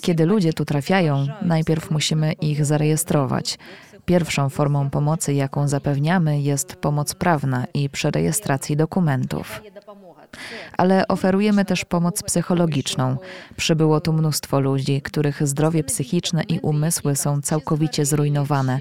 kiedy 0.00 0.26
ludzie 0.26 0.52
tu 0.52 0.64
trafiają, 0.64 1.26
najpierw 1.42 1.90
musimy 1.90 2.32
ich 2.32 2.64
zarejestrować. 2.64 3.58
Pierwszą 4.04 4.48
formą 4.48 4.90
pomocy, 4.90 5.34
jaką 5.34 5.68
zapewniamy, 5.68 6.40
jest 6.40 6.76
pomoc 6.76 7.14
prawna 7.14 7.66
i 7.74 7.90
przy 7.90 8.10
rejestracji 8.10 8.76
dokumentów 8.76 9.62
ale 10.76 11.08
oferujemy 11.08 11.64
też 11.64 11.84
pomoc 11.84 12.22
psychologiczną. 12.22 13.16
Przybyło 13.56 14.00
tu 14.00 14.12
mnóstwo 14.12 14.60
ludzi, 14.60 15.02
których 15.02 15.48
zdrowie 15.48 15.84
psychiczne 15.84 16.42
i 16.42 16.60
umysły 16.60 17.16
są 17.16 17.42
całkowicie 17.42 18.04
zrujnowane. 18.04 18.78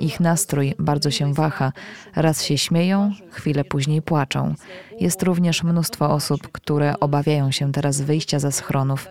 Ich 0.00 0.20
nastrój 0.20 0.74
bardzo 0.78 1.10
się 1.10 1.34
waha. 1.34 1.72
Raz 2.16 2.44
się 2.44 2.58
śmieją, 2.58 3.12
chwilę 3.30 3.64
później 3.64 4.02
płaczą. 4.02 4.54
Jest 5.00 5.22
również 5.22 5.62
mnóstwo 5.62 6.10
osób, 6.10 6.48
które 6.52 7.00
obawiają 7.00 7.50
się 7.50 7.72
teraz 7.72 8.00
wyjścia 8.00 8.38
ze 8.38 8.52
schronów. 8.52 9.08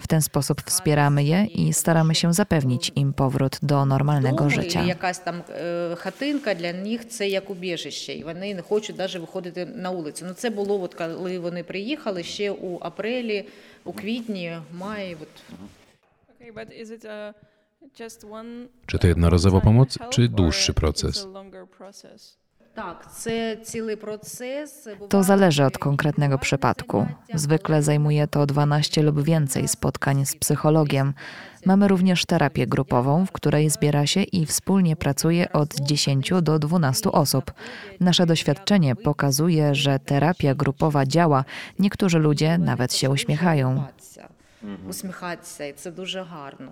W 0.00 0.06
ten 0.06 0.22
sposób 0.22 0.62
wspieramy 0.62 1.24
je 1.24 1.44
i 1.44 1.72
staramy 1.72 2.14
się 2.14 2.34
zapewnić 2.34 2.92
im 2.96 3.12
powrót 3.12 3.58
do 3.62 3.84
normalnego 3.84 4.50
życia. 4.50 4.82
Jakaś 4.82 5.18
tam 5.18 5.42
chatynka 5.98 6.54
dla 6.54 6.70
nich 6.70 7.18
to 7.18 7.24
jak 7.24 7.50
ubieżyще, 7.50 8.14
i 8.14 8.24
oni 8.24 8.54
nie 8.54 8.62
chcą 8.62 8.76
nawet 8.98 9.18
wychodzić 9.18 9.54
na 9.74 9.90
ulicę. 9.90 10.26
No 10.26 10.34
to 10.34 10.50
było, 10.50 10.82
od 10.82 10.96
kiedy 10.96 11.46
oni 11.46 11.64
przyjechali, 11.64 12.18
jeszcze 12.18 12.52
u 12.52 12.78
apreli, 12.82 13.44
u 13.84 13.92
kwietni, 13.92 14.48
maju. 14.72 15.16
Okay, 16.36 16.52
but 16.52 16.74
is 16.74 16.90
it 16.90 17.04
a... 17.04 17.34
Czy 18.86 18.98
to 18.98 19.06
jednorazowa 19.06 19.60
pomoc, 19.60 19.98
czy 20.10 20.28
dłuższy 20.28 20.74
proces? 20.74 21.26
To 25.08 25.22
zależy 25.22 25.64
od 25.64 25.78
konkretnego 25.78 26.38
przypadku. 26.38 27.06
Zwykle 27.34 27.82
zajmuje 27.82 28.26
to 28.26 28.46
12 28.46 29.02
lub 29.02 29.22
więcej 29.22 29.68
spotkań 29.68 30.26
z 30.26 30.36
psychologiem. 30.36 31.14
Mamy 31.66 31.88
również 31.88 32.26
terapię 32.26 32.66
grupową, 32.66 33.26
w 33.26 33.32
której 33.32 33.70
zbiera 33.70 34.06
się 34.06 34.22
i 34.22 34.46
wspólnie 34.46 34.96
pracuje 34.96 35.52
od 35.52 35.74
10 35.74 36.30
do 36.42 36.58
12 36.58 37.12
osób. 37.12 37.52
Nasze 38.00 38.26
doświadczenie 38.26 38.96
pokazuje, 38.96 39.74
że 39.74 39.98
terapia 39.98 40.54
grupowa 40.54 41.06
działa. 41.06 41.44
Niektórzy 41.78 42.18
ludzie 42.18 42.58
nawet 42.58 42.94
się 42.94 43.10
uśmiechają 43.10 43.84
Усміхатися, 44.89 45.65
і 45.65 45.73
це 45.73 45.91
дуже 45.91 46.21
гарно. 46.21 46.71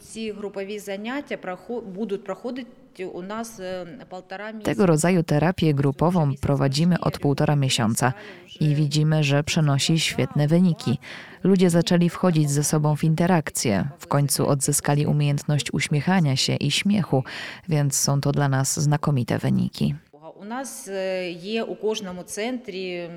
Ці 0.00 0.32
групові 0.32 0.78
заняття 0.78 1.36
прохо- 1.36 1.82
будуть 1.82 2.24
проходити 2.24 3.04
у 3.04 3.22
нас 3.22 3.60
е, 3.60 3.86
полтора 4.08 4.50
місяця. 4.50 4.70
Tego 4.70 4.86
rodzaju 4.86 5.22
terapię 5.22 5.74
grupową 5.74 6.34
prowadzimy 6.40 7.00
od 7.00 7.18
półtora 7.18 7.56
miesiąca 7.56 8.12
i 8.60 8.74
widzimy, 8.74 9.24
że 9.24 9.44
przynosi 9.44 9.98
świetne 9.98 10.46
wyniki. 10.48 10.98
Ludzie 11.44 11.70
zaczęli 11.70 12.08
wchodzić 12.08 12.50
ze 12.50 12.64
sobą 12.64 12.96
w 12.96 13.04
interakcję, 13.04 13.88
w 13.98 14.06
końcu 14.06 14.48
odzyskali 14.48 15.06
umiejętność 15.06 15.72
uśmiechania 15.72 16.36
się 16.36 16.54
i 16.56 16.70
śmiechu, 16.70 17.24
więc 17.68 17.96
są 17.96 18.20
to 18.20 18.32
dla 18.32 18.48
nas 18.48 18.80
znakomite 18.80 19.38
wyniki. 19.38 19.94
У 20.48 20.48
нас 20.48 20.88
е, 20.88 21.30
є 21.30 21.62
у 21.62 21.74
кожному 21.74 22.22
центрі 22.22 22.96
м, 22.96 23.10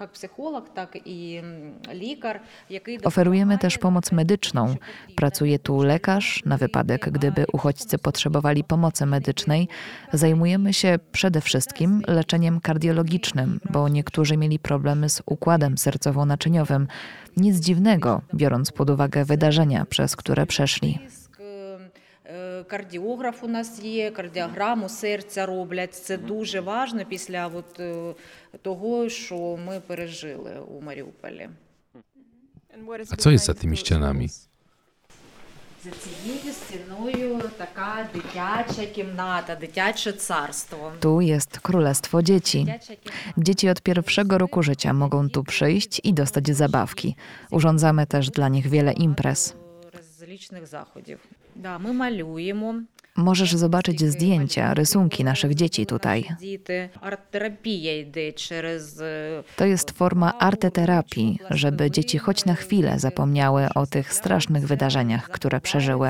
як 0.00 0.12
психолог, 0.12 0.62
так 0.74 0.98
і 1.04 1.34
м, 1.34 1.72
лікар, 1.94 2.40
який 2.70 2.98
Oferujemy 2.98 3.30
допомагає 3.30 3.58
też 3.58 3.78
pomoc 3.78 4.12
medyczną. 4.12 4.76
Pracuje 5.16 5.58
tu 5.58 5.82
lekarz 5.82 6.42
na 6.44 6.56
wypadek, 6.56 7.10
gdyby 7.10 7.44
uchodźcy 7.52 7.98
potrzebowali 7.98 8.64
pomocy 8.64 9.06
medycznej. 9.06 9.68
Zajmujemy 10.12 10.72
się 10.72 10.98
przede 11.12 11.40
wszystkim 11.40 12.02
leczeniem 12.08 12.60
kardiologicznym, 12.60 13.60
bo 13.70 13.88
niektórzy 13.88 14.36
mieli 14.36 14.58
problemy 14.58 15.08
z 15.08 15.22
układem 15.26 15.74
sercowo-naczyniowym. 15.74 16.86
Nic 17.36 17.56
dziwnego, 17.56 18.20
biorąc 18.34 18.72
pod 18.72 18.90
uwagę 18.90 19.24
wydarzenia, 19.24 19.84
przez 19.84 20.16
które 20.16 20.46
przeszli. 20.46 20.98
Тиск, 22.62 22.62
е, 22.62 22.62
е, 22.62 22.64
Кардіограф 22.64 23.44
у 23.44 23.48
нас 23.48 23.80
є, 23.82 24.10
кардіограму 24.10 24.88
серця 24.88 25.46
роблять. 25.46 25.94
Це 25.94 26.16
дуже 26.16 26.60
важливо 26.60 27.04
після 27.08 27.46
от, 27.46 27.80
е, 27.80 28.14
того, 28.62 29.08
що 29.08 29.58
ми 29.66 29.80
пережили 29.80 30.60
у 30.68 30.80
Маріуполі. 30.82 31.48
And 32.78 32.86
what 32.86 33.00
is 33.00 33.12
A 33.12 33.16
co 33.16 33.30
jest 33.30 33.44
za 33.44 33.52
behind 33.52 33.60
tymi 33.60 33.76
those 33.76 33.80
ścianami? 33.80 34.26
walls? 34.28 34.48
За 35.84 35.90
цією 35.90 36.52
стіною 36.52 37.40
така 37.56 38.08
дитяча 38.14 38.86
кімната, 38.94 39.54
дитяче 39.54 40.12
царство. 40.12 40.92
Tu 41.00 41.20
jest 41.20 41.58
królestwo 41.60 42.22
dzieci. 42.22 42.64
Дитяча 42.64 42.94
кімната. 42.94 43.32
Dzieci 43.36 43.68
od 43.68 43.80
pierwszego 43.82 44.38
roku 44.38 44.62
życia 44.62 44.92
mogą 44.92 45.30
tu 45.30 45.44
przyjść 45.44 46.00
i 46.04 46.14
dostać 46.14 46.56
zabawki. 46.56 47.16
Urządzamy 47.50 48.06
też 48.06 48.30
dla 48.30 48.48
nich 48.48 48.66
wiele 48.66 48.92
imprez. 48.92 49.54
Розлічних 49.92 50.66
заходів. 50.66 51.18
Możesz 53.15 53.55
zobaczyć 53.55 54.03
zdjęcia, 54.03 54.73
rysunki 54.73 55.23
naszych 55.23 55.55
dzieci 55.55 55.85
tutaj. 55.85 56.25
To 59.55 59.65
jest 59.65 59.91
forma 59.91 60.39
arteterapii, 60.39 61.39
żeby 61.49 61.91
dzieci 61.91 62.17
choć 62.17 62.45
na 62.45 62.55
chwilę 62.55 62.99
zapomniały 62.99 63.67
o 63.75 63.85
tych 63.85 64.13
strasznych 64.13 64.67
wydarzeniach, 64.67 65.29
które 65.29 65.61
przeżyły. 65.61 66.09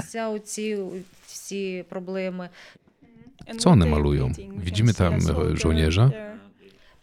Co 3.57 3.69
one 3.69 3.85
malują? 3.85 4.31
Widzimy 4.57 4.93
tam 4.93 5.13
e, 5.13 5.57
żołnierza? 5.57 6.09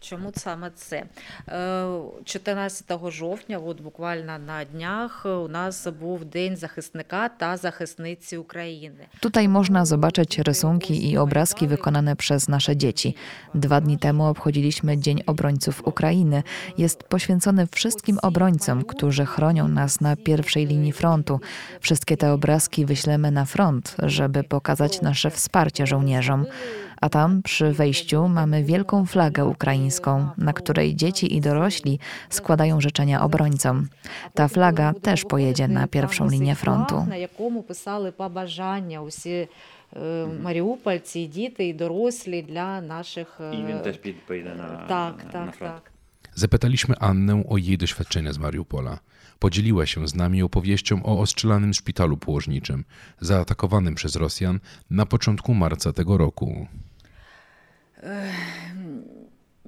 Чому 0.00 0.32
саме 0.36 0.70
це? 0.74 1.02
Е, 1.48 1.86
14 2.24 3.10
жовтня, 3.10 3.58
от 3.58 3.80
буквально 3.80 4.38
на 4.38 4.64
днях, 4.64 5.26
у 5.26 5.48
нас 5.48 5.86
був 6.00 6.24
День 6.24 6.56
захисника 6.56 7.28
та 7.28 7.56
захисниці 7.56 8.36
України. 8.36 9.06
Tutaj 9.20 9.48
można 9.48 9.84
zobaczyć 9.84 10.38
rysunki 10.38 11.10
i 11.10 11.18
obrazki 11.18 11.66
wykonane 11.66 12.16
przez 12.16 12.48
nasze 12.48 12.76
dzieci. 12.76 13.14
Dwa 13.54 13.80
dni 13.80 13.98
temu 13.98 14.24
obchodziliśmy 14.24 14.98
Dzień 14.98 15.22
Obrońców 15.26 15.86
Ukrainy. 15.86 16.42
Jest 16.78 17.02
poświęcony 17.02 17.66
wszystkim 17.66 18.18
obrońcom, 18.22 18.84
którzy 18.84 19.24
chronią 19.26 19.68
nas 19.68 20.00
na 20.00 20.16
pierwszej 20.16 20.66
linii 20.66 20.92
frontu. 20.92 21.40
Wszystkie 21.80 22.16
te 22.16 22.32
obrazki 22.32 22.86
wyślemy 22.86 23.30
na 23.30 23.44
front, 23.44 23.96
żeby 24.02 24.44
pokazać 24.44 25.00
nasze 25.02 25.30
wsparcie 25.30 25.86
żołnierzom. 25.86 26.46
A 27.00 27.08
tam 27.08 27.42
przy 27.42 27.72
wejściu 27.72 28.28
mamy 28.28 28.64
wielką 28.64 29.06
flagę 29.06 29.44
ukraińską, 29.44 30.28
na 30.38 30.52
której 30.52 30.94
dzieci 30.96 31.34
i 31.36 31.40
dorośli 31.40 31.98
składają 32.30 32.80
życzenia 32.80 33.22
obrońcom. 33.22 33.88
Ta 34.34 34.48
flaga 34.48 34.92
też 35.02 35.24
pojedzie 35.24 35.68
na 35.68 35.86
pierwszą 35.86 36.28
linię 36.28 36.54
frontu. 36.54 37.06
На 37.08 37.16
якому 37.16 37.62
писали 37.62 38.10
побажання 38.12 39.02
усі 39.02 39.48
е, 39.96 40.26
маріупольці, 40.42 41.20
і 41.20 41.26
діти, 41.26 41.68
і 41.68 41.72
дорослі 41.74 42.42
для 42.42 42.80
наших. 42.80 43.38
е, 43.40 43.54
І 43.56 43.64
він 43.64 43.78
теж 43.80 43.96
під- 43.96 44.26
поїде 44.26 44.54
на, 44.54 44.64
так, 44.88 45.24
на 45.24 45.30
так, 45.32 45.54
фронт. 45.54 45.72
так. 45.74 45.92
Zapytaliśmy 46.34 46.94
Annę 47.00 47.42
o 47.48 47.56
jej 47.58 47.78
doświadczenia 47.78 48.32
z 48.32 48.38
Mariupola. 48.38 48.98
Podzieliła 49.38 49.86
się 49.86 50.08
z 50.08 50.14
nami 50.14 50.42
opowieścią 50.42 51.02
o 51.02 51.18
ostrzelanym 51.20 51.74
szpitalu 51.74 52.16
położniczym, 52.16 52.84
zaatakowanym 53.20 53.94
przez 53.94 54.16
Rosjan 54.16 54.60
na 54.90 55.06
początku 55.06 55.54
marca 55.54 55.92
tego 55.92 56.18
roku. 56.18 56.66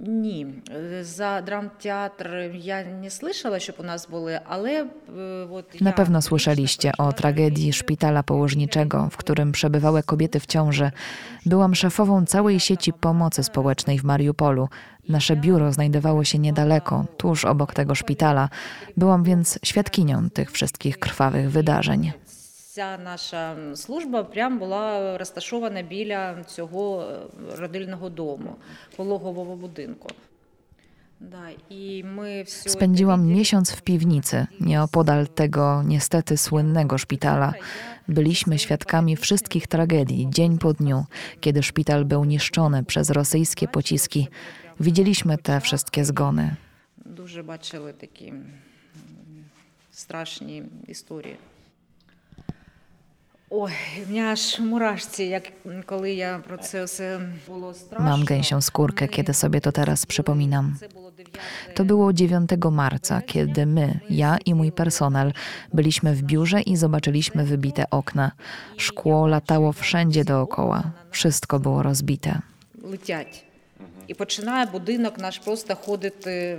Ні, 0.00 0.46
Е, 0.70 1.04
за 1.04 1.40
драмтеатр 1.40 2.50
я 2.54 2.84
не 2.84 3.10
słyszała, 3.10 3.58
щоб 3.58 3.76
у 3.78 3.82
нас 3.82 4.08
були, 4.08 4.40
ale 4.50 4.70
е, 4.70 4.86
от 5.50 5.80
Na 5.80 5.90
я 5.90 5.96
pewno 5.96 6.18
лично 6.18 6.22
słyszeliście 6.28 6.88
o 6.92 6.94
проживала 6.96 7.12
tragedii 7.12 7.68
і- 7.68 7.72
szpitala 7.72 8.22
położniczego, 8.22 9.08
w 9.10 9.16
którym 9.16 9.52
przebywały 9.52 10.02
kobiety 10.02 10.40
w 10.40 10.46
ciąży. 10.46 10.90
Byłam 11.46 11.74
szefową 11.74 12.24
całej 12.26 12.60
sieci 12.60 12.92
pomocy 12.92 13.42
społecznej 13.44 13.98
w 13.98 14.04
Mariupolu. 14.04 14.68
Nasze 15.08 15.36
biuro 15.36 15.72
znajdowało 15.72 16.24
się 16.24 16.38
niedaleko, 16.38 17.06
tuż 17.16 17.44
obok 17.44 17.74
tego 17.74 17.94
szpitala. 17.94 18.48
Byłam 18.96 19.22
więc 19.24 19.58
świadkinią 19.64 20.30
tych 20.30 20.50
wszystkich 20.52 20.98
krwawych 20.98 21.50
wydarzeń. 21.50 22.12
Ця 22.78 22.98
наша 22.98 23.56
служба 23.76 24.24
прям 24.24 24.58
була 24.58 25.18
розташована 25.18 25.82
біля 25.82 26.44
цього 26.44 27.02
е, 27.02 27.56
родильного 27.56 28.08
дому, 28.08 28.56
пологового 28.96 29.56
будинку. 29.56 30.08
Да, 31.20 31.48
і 31.68 32.04
ми 32.04 32.42
все 32.42 32.70
Spędziłam 32.70 33.20
це 33.20 33.34
miesiąc 33.34 33.72
w 33.72 33.80
piwnicy, 33.80 34.46
nieopodal 34.60 35.26
tego 35.26 35.82
niestety 35.82 36.36
słynnego 36.36 36.98
szpitala. 36.98 37.54
Byliśmy 38.08 38.58
świadkami 38.58 39.16
wszystkich 39.16 39.66
tragedii, 39.66 40.28
dzień 40.30 40.58
po 40.58 40.72
dniu, 40.72 41.06
kiedy 41.40 41.62
szpital 41.62 42.04
był 42.04 42.24
niszczony 42.24 42.84
przez 42.84 43.10
rosyjskie 43.10 43.68
pociski. 43.68 44.28
Widzieliśmy 44.80 45.38
te 45.38 45.60
wszystkie 45.60 46.04
zgony. 46.04 46.56
Дуже 47.06 47.42
бачили 47.42 47.92
такі 47.92 48.26
м, 48.28 48.44
страшні 49.90 50.62
історії. 50.88 51.36
Ой, 53.52 53.72
в 54.06 54.10
мене 54.10 54.32
аж 54.32 54.60
мурашці, 54.60 55.24
як 55.24 55.42
коли 55.86 56.12
я 56.12 56.40
про 56.48 56.56
це 56.58 56.84
все 56.84 57.20
було 57.48 57.74
страшно. 57.74 58.06
Mam 58.06 58.24
gęsią 58.24 58.60
skórkę, 58.60 59.08
kiedy 59.08 59.34
sobie 59.34 59.60
to 59.60 59.72
teraz 59.72 60.06
przypominam. 60.06 60.76
Це 60.80 60.88
було 60.88 61.10
9 61.18 61.38
To 61.74 61.84
było 61.84 62.12
9 62.12 62.50
marca, 62.70 63.22
kiedy 63.22 63.66
my, 63.66 64.00
ja 64.10 64.38
i 64.44 64.54
mój 64.54 64.72
personel, 64.72 65.32
byliśmy 65.72 66.14
w 66.14 66.22
biurze 66.22 66.60
i 66.60 66.76
zobaczyliśmy 66.76 67.44
wybite 67.44 67.90
okna. 67.90 68.32
Szkło 68.76 69.26
latało 69.26 69.72
wszędzie 69.72 70.24
dookoła. 70.24 70.82
Wszystko 71.10 71.58
było 71.60 71.82
rozbite. 71.82 72.40
летять. 72.82 73.44
І 74.06 74.14
починає 74.14 74.66
будинок 74.66 75.18
наш 75.18 75.38
просто 75.38 75.74
ходити. 75.74 76.58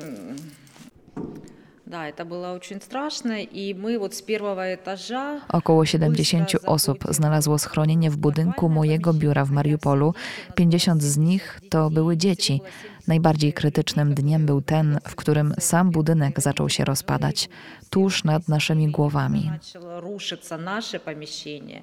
Około 5.49 5.87
70 5.87 6.53
osób 6.67 7.05
znalazło 7.11 7.59
schronienie 7.59 8.11
w 8.11 8.17
budynku 8.17 8.69
mojego 8.69 9.13
biura 9.13 9.45
w 9.45 9.51
Mariupolu. 9.51 10.15
50 10.55 11.03
z 11.03 11.17
nich 11.17 11.61
to 11.71 11.91
były 11.91 12.17
dzieci. 12.17 12.61
Najbardziej 13.09 13.53
krytycznym 13.53 14.15
dniem 14.15 14.47
był 14.47 14.63
ten, 14.63 14.99
w 15.09 15.15
którym 15.15 15.55
sam 15.59 15.91
budynek 15.91 16.41
zaczął 16.41 16.69
się 16.69 16.85
rozpadać, 16.85 17.49
tuż 17.91 18.25
nad 18.25 18.49
naszymi 18.49 18.91
głowami. 18.91 19.51
nasze 20.59 21.01
pomieszczenie. 21.01 21.83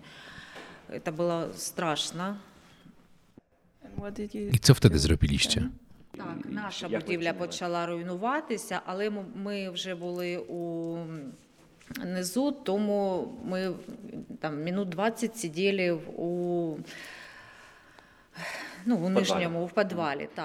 To 1.04 1.12
było 1.12 1.42
straszne. 1.54 2.36
I 4.54 4.60
co 4.60 4.74
wtedy 4.74 5.00
zrobiliście? 5.00 5.70
Так, 6.17 6.38
наша 6.45 6.89
будівля 6.89 7.34
почала 7.34 7.86
руйнуватися, 7.86 8.82
але 8.86 9.10
ми 9.36 9.69
вже 9.69 9.95
були 9.95 10.38
у 10.38 10.97
низу, 12.06 12.52
тому 12.52 13.28
ми 13.45 13.74
там 14.39 14.63
мінут 14.63 14.89
20 14.89 15.38
сиділи 15.38 15.91
у, 16.17 16.76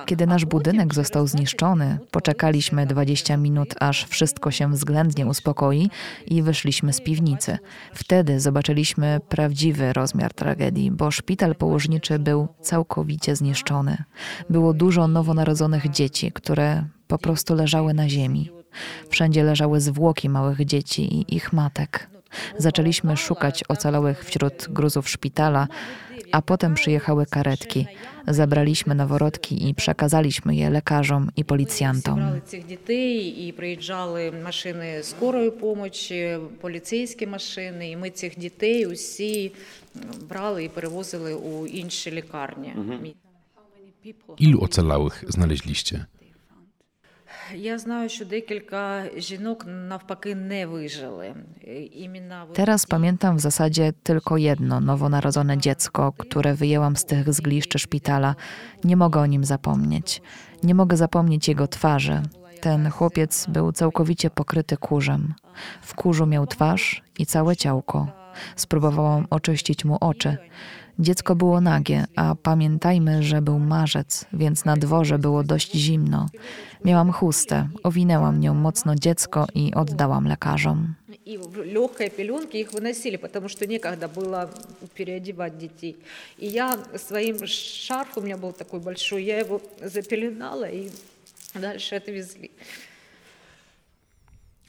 Kiedy 0.07 0.27
nasz 0.27 0.45
budynek 0.45 0.95
został 0.95 1.27
zniszczony, 1.27 1.99
poczekaliśmy 2.11 2.87
20 2.87 3.37
minut, 3.37 3.75
aż 3.81 4.05
wszystko 4.05 4.51
się 4.51 4.71
względnie 4.73 5.27
uspokoi 5.27 5.91
i 6.27 6.43
wyszliśmy 6.43 6.93
z 6.93 7.01
piwnicy. 7.01 7.59
Wtedy 7.95 8.41
zobaczyliśmy 8.41 9.21
prawdziwy 9.29 9.93
rozmiar 9.93 10.35
tragedii, 10.35 10.91
bo 10.91 11.11
szpital 11.11 11.55
położniczy 11.55 12.19
był 12.19 12.49
całkowicie 12.61 13.37
zniszczony. 13.37 14.05
Było 14.51 14.75
dużo 14.75 15.09
nowonarodzonych 15.09 15.91
dzieci, 15.91 16.33
które 16.33 16.85
po 17.07 17.19
prostu 17.19 17.55
leżały 17.55 17.95
na 17.95 18.09
ziemi. 18.09 18.51
Wszędzie 19.09 19.45
leżały 19.45 19.81
zwłoki 19.81 20.29
małych 20.29 20.65
dzieci 20.65 21.15
i 21.15 21.37
ich 21.37 21.53
matek. 21.53 22.09
Zaczęliśmy 22.59 23.17
szukać 23.17 23.65
ocalałych 23.69 24.25
wśród 24.25 24.69
gruzów 24.71 25.09
szpitala, 25.09 25.69
a 26.36 26.42
potem 26.42 26.74
przyjechały 26.74 27.26
karetki. 27.26 27.88
Zabraliśmy 28.28 28.96
noworodki 28.96 29.70
i 29.70 29.76
przekazaliśmy 29.76 30.56
je 30.56 30.70
lekarzom 30.70 31.30
i 31.36 31.46
policjantom. 31.46 32.16
Зібрали 32.16 32.42
цих 32.46 32.66
дітей 32.66 33.48
і 33.48 33.52
приїжджали 33.52 34.32
машини 34.44 35.04
скорої 35.04 35.50
допомоги, 35.50 36.40
поліцейські 36.62 37.28
машини. 37.28 37.92
І 37.92 37.98
ми 37.98 38.10
цих 38.10 38.40
дітей 38.40 38.86
усі 38.86 39.52
брали 40.30 40.64
і 40.64 40.70
перевозили 40.70 41.34
у 41.34 41.68
інші 41.68 42.12
лікарні. 42.12 42.74
Ilu 44.40 44.60
ocalałych 44.62 45.24
znaleźliście? 45.28 46.06
Teraz 52.55 52.87
pamiętam 52.87 53.37
w 53.37 53.41
zasadzie 53.41 53.93
tylko 54.03 54.37
jedno 54.37 54.81
nowonarodzone 54.81 55.59
dziecko, 55.59 56.13
które 56.19 56.55
wyjęłam 56.55 56.97
z 56.97 57.05
tych 57.05 57.33
zgliszczy 57.33 57.79
szpitala. 57.79 58.35
Nie 58.85 58.97
mogę 58.97 59.21
o 59.21 59.27
nim 59.27 59.45
zapomnieć. 59.45 60.23
Nie 60.63 60.75
mogę 60.75 60.97
zapomnieć 60.97 61.49
jego 61.49 61.69
twarzy. 61.69 62.23
Ten 62.61 62.91
chłopiec 62.91 63.47
był 63.49 63.73
całkowicie 63.73 64.31
pokryty 64.31 64.77
kurzem. 64.77 65.35
W 65.83 65.95
kurzu 65.95 66.27
miał 66.27 66.47
twarz 66.47 67.03
i 67.19 67.27
całe 67.27 67.57
ciałko. 67.57 68.09
Spróbowałam 68.57 69.27
oczyścić 69.31 69.85
mu 69.85 69.97
oczy. 70.01 70.37
Dziecko 71.00 71.36
było 71.36 71.62
nagie, 71.62 72.06
a 72.16 72.36
pamiętajmy, 72.36 73.24
że 73.24 73.42
był 73.42 73.60
marzec, 73.60 74.26
więc 74.34 74.66
na 74.66 74.78
dworze 74.78 75.20
było 75.20 75.44
dość 75.44 75.72
zimno. 75.76 76.26
Miałam 76.86 77.12
chustę, 77.12 77.70
owinęłam 77.84 78.40
nią 78.40 78.54
mocno 78.54 78.96
dziecko 78.96 79.48
i 79.56 79.74
oddałam 79.74 80.28
lekarzom. 80.28 80.96
И 81.26 81.38
в 81.38 81.64
легкой 81.64 82.10
пеленке 82.10 82.62
их 82.62 82.74
выносили, 82.74 83.18
потому 83.18 83.48
что 83.50 83.68
некогда 83.68 84.08
было 84.08 84.50
переодевать 84.96 85.58
детей. 85.58 85.96
И 86.40 86.48
я 86.48 86.78
своим 86.98 87.48
шарфом, 87.48 88.24
у 88.24 88.26
меня 88.26 88.38
был 88.38 88.54
такой 88.54 88.80
большой, 88.80 89.24
я 89.24 89.40
его 89.40 89.62
запеленала 89.84 90.70
и 90.70 90.90
дальше 91.54 91.96
отвезли. 91.96 92.50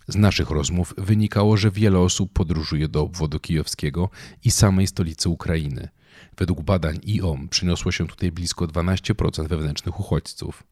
Z 0.09 0.17
naszych 0.17 0.51
rozmów 0.51 0.95
wynikało, 0.99 1.57
że 1.57 1.71
wiele 1.71 1.99
osób 1.99 2.33
podróżuje 2.33 2.89
do 2.89 3.03
obwodu 3.03 3.41
kijowskiego 3.41 4.11
i 4.45 4.51
samej 4.51 4.87
stolicy 4.87 5.29
Ukrainy. 5.29 5.89
Według 6.38 6.62
badań 6.62 7.00
IOM 7.08 7.50
przyniosło 7.50 7.92
się 7.92 8.08
tutaj 8.08 8.32
blisko 8.32 8.68
12% 8.68 9.48
wewnętrznych 9.48 10.00
uchodźców. 10.00 10.64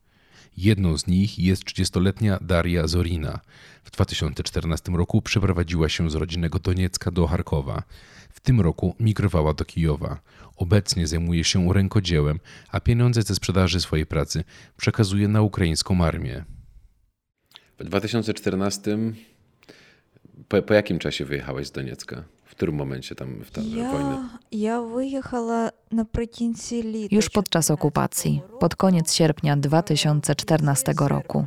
Jedną 0.57 0.97
z 0.97 1.07
nich 1.07 1.39
jest 1.39 1.63
30-letnia 1.63 2.39
Daria 2.41 2.87
Zorina. 2.87 3.39
W 3.83 3.91
2014 3.91 4.91
roku 4.91 5.21
przeprowadziła 5.21 5.89
się 5.89 6.09
z 6.09 6.15
rodzinnego 6.15 6.59
Doniecka 6.59 7.11
do 7.11 7.27
Charkowa. 7.27 7.83
W 8.29 8.39
tym 8.39 8.61
roku 8.61 8.95
migrowała 8.99 9.53
do 9.53 9.65
Kijowa. 9.65 10.19
Obecnie 10.55 11.07
zajmuje 11.07 11.43
się 11.43 11.73
rękodziełem, 11.73 12.39
a 12.71 12.79
pieniądze 12.79 13.21
ze 13.21 13.35
sprzedaży 13.35 13.79
swojej 13.79 14.05
pracy 14.05 14.43
przekazuje 14.77 15.27
na 15.27 15.41
ukraińską 15.41 16.05
armię. 16.05 16.45
W 17.79 17.83
2014 17.83 18.97
po, 20.47 20.61
po 20.61 20.73
jakim 20.73 20.99
czasie 20.99 21.25
wyjechałeś 21.25 21.67
z 21.67 21.71
Doniecka? 21.71 22.23
W 22.54 22.54
którym 22.54 22.74
momencie 22.74 23.14
tam 23.14 23.28
w 23.44 23.50
ta 23.50 23.60
wojna? 23.60 24.30
Я, 24.50 24.58
я 24.58 24.80
виїхала 24.80 25.72
наприкінці 25.90 26.82
літа. 26.82 27.16
Już 27.16 27.28
podczas 27.28 27.70
okupacji, 27.70 28.42
pod 28.60 28.74
koniec 28.74 29.14
sierpnia 29.14 29.56
2014 29.56 31.08
roku. 31.08 31.46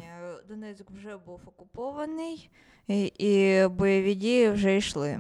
Донецьк 0.50 0.92
вже 0.92 1.18
був 1.26 1.40
окупований, 1.46 2.50
і, 2.88 3.06
і 3.06 3.68
бойові 3.68 4.16
дії 4.16 4.50
вже 4.50 4.78
йшли. 4.78 5.20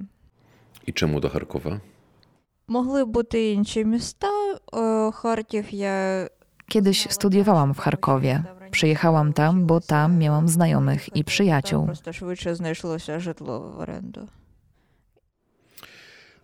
I 0.88 0.94
czemu 0.94 1.20
do 1.20 1.30
Charkowa? 1.30 1.80
Могли 2.68 3.06
бути 3.06 3.52
інші 3.52 3.86
міста. 3.86 4.28
Е, 4.74 5.12
Харків 5.12 5.66
я 5.74 6.30
Kiedyś 6.68 7.08
studiowałam 7.10 7.74
w 7.74 7.80
Charkowie. 7.80 8.44
Przyjechałam 8.72 9.34
tam, 9.34 9.66
bo 9.66 9.82
tam 9.82 10.18
miałam 10.18 10.48
znajomych 10.48 11.10
i 11.16 11.24
там 11.24 11.24
przyjaciół. 11.24 11.86
просто 11.86 12.14
швидше 12.14 12.56
знайшлося 12.56 13.20
житло 13.20 13.60
в 13.60 13.80
оренду. 13.80 14.28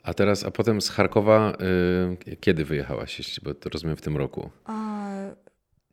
A 0.03 0.13
teraz, 0.13 0.43
a 0.43 0.51
potem 0.51 0.81
z 0.81 0.89
Charkowa 0.89 1.53
y, 2.31 2.35
kiedy 2.37 2.65
wyjechałaś? 2.65 3.19
Jeśli- 3.19 3.43
Bo 3.45 3.53
to 3.53 3.69
rozumiem 3.69 3.95
w 3.95 4.01
tym 4.01 4.17
roku. 4.17 4.49
А 4.65 5.09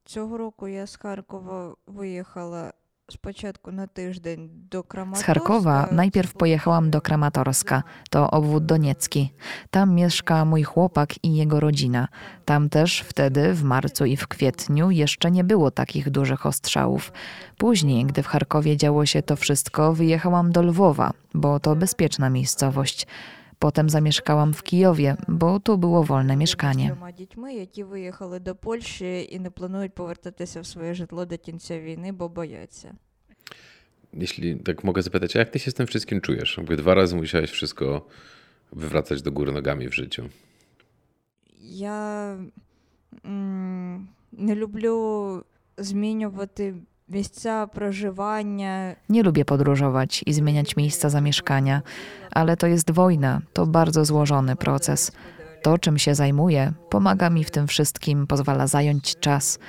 цього 0.04 0.36
року 0.38 0.68
я 0.68 0.86
з 0.86 0.96
Харкова 0.96 1.74
виїхала 1.86 2.72
спочатку 3.10 3.72
на 3.72 3.86
тиждень 3.86 4.50
до 4.70 4.80
Z 4.80 4.84
Краматорська. 4.88 5.26
Charkowa 5.32 5.88
najpierw 5.92 6.32
pojechałam 6.32 6.90
do 6.90 7.00
Kramatorska, 7.00 7.82
to 8.10 8.30
obwód 8.30 8.66
doniecki. 8.66 9.32
Tam 9.70 9.94
mieszka 9.94 10.44
mój 10.44 10.62
chłopak 10.62 11.24
i 11.24 11.36
jego 11.36 11.60
rodzina. 11.60 12.08
Tam 12.44 12.68
też 12.68 13.00
wtedy, 13.00 13.54
w 13.54 13.62
marcu 13.62 14.04
i 14.04 14.16
w 14.16 14.26
kwietniu, 14.28 14.90
jeszcze 14.90 15.30
nie 15.30 15.44
było 15.44 15.70
takich 15.70 16.10
dużych 16.10 16.46
ostrzałów. 16.46 17.12
Później, 17.58 18.04
gdy 18.04 18.22
w 18.22 18.26
Charkowie 18.26 18.76
działo 18.76 19.06
się 19.06 19.22
to 19.22 19.36
wszystko, 19.36 19.92
wyjechałam 19.92 20.52
do 20.52 20.62
Lwowa, 20.62 21.12
bo 21.34 21.60
to 21.60 21.76
bezpieczna 21.76 22.30
miejscowość. 22.30 23.06
Potem 23.60 23.90
zamieszkałam 23.90 24.54
w 24.54 24.62
Kijowie, 24.62 25.16
bo 25.28 25.60
tu 25.60 25.78
było 25.78 26.02
wolne 26.04 26.36
mieszkanie. 26.36 26.86
Трьома 26.86 27.12
дітьми, 27.12 27.54
які 27.54 27.84
виїхали 27.84 28.40
до 28.40 28.54
Польщі 28.54 29.28
і 29.30 29.40
не 29.40 29.50
планують 29.50 29.94
повертатися 29.94 30.60
в 30.60 30.66
своє 30.66 30.94
житло 30.94 31.24
до 31.26 31.38
кінця 31.38 31.80
війни, 31.80 32.12
бо 32.12 32.28
бояться. 32.28 32.94
Jeśli 34.12 34.56
tak 34.56 34.84
mogę 34.84 35.02
zapytać, 35.02 35.36
a 35.36 35.38
jak 35.38 35.50
ty 35.50 35.58
się 35.58 35.70
z 35.70 35.74
tym 35.74 35.86
wszystkim 35.86 36.20
czujesz? 36.20 36.56
Jakby 36.56 36.76
dwa 36.76 36.94
razy 36.94 37.16
musiałeś 37.16 37.50
wszystko 37.50 38.06
wywracać 38.72 39.22
do 39.22 39.32
góry 39.32 39.52
nogami 39.52 39.88
w 39.88 39.94
życiu. 39.94 40.28
Я 41.60 42.36
м, 43.24 44.08
не 44.32 44.54
люблю 44.54 45.44
змінювати 45.78 46.74
miejsca 47.11 47.67
prożywania. 47.67 48.95
Nie 49.09 49.23
lubię 49.23 49.45
podróżować 49.45 50.23
i 50.25 50.33
zmieniać 50.33 50.75
miejsca 50.75 51.09
zamieszkania, 51.09 51.81
ale 52.31 52.57
to 52.57 52.67
jest 52.67 52.91
wojna, 52.91 53.41
to 53.53 53.67
bardzo 53.67 54.05
złożony 54.05 54.55
proces. 54.55 55.11
To, 55.63 55.77
czym 55.77 55.97
się 55.97 56.15
zajmuję, 56.15 56.73
pomaga 56.89 57.29
mi 57.29 57.43
w 57.43 57.51
tym 57.51 57.67
wszystkim, 57.67 58.27
pozwala 58.27 58.67
zająć 58.67 59.19
czas. 59.19 59.59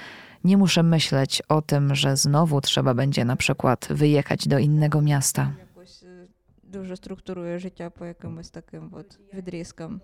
Nie 0.45 0.57
muszę 0.57 0.83
myśleć 0.83 1.43
o 1.49 1.63
tym, 1.63 1.95
że 1.95 2.17
znowu 2.17 2.61
trzeba 2.61 2.95
będzie 2.95 3.25
na 3.25 3.37
przykład 3.37 3.89
wyjechać 3.91 4.49
do 4.49 4.59
innego 4.59 5.01
miasta. 5.01 5.53
Y, 6.03 6.29
dużo 6.65 6.97
strukturuje 6.97 7.61
życie 7.61 7.91
po 7.91 8.05
jakimś 8.05 8.51
takim 8.51 8.91
wydriskom. 9.33 10.01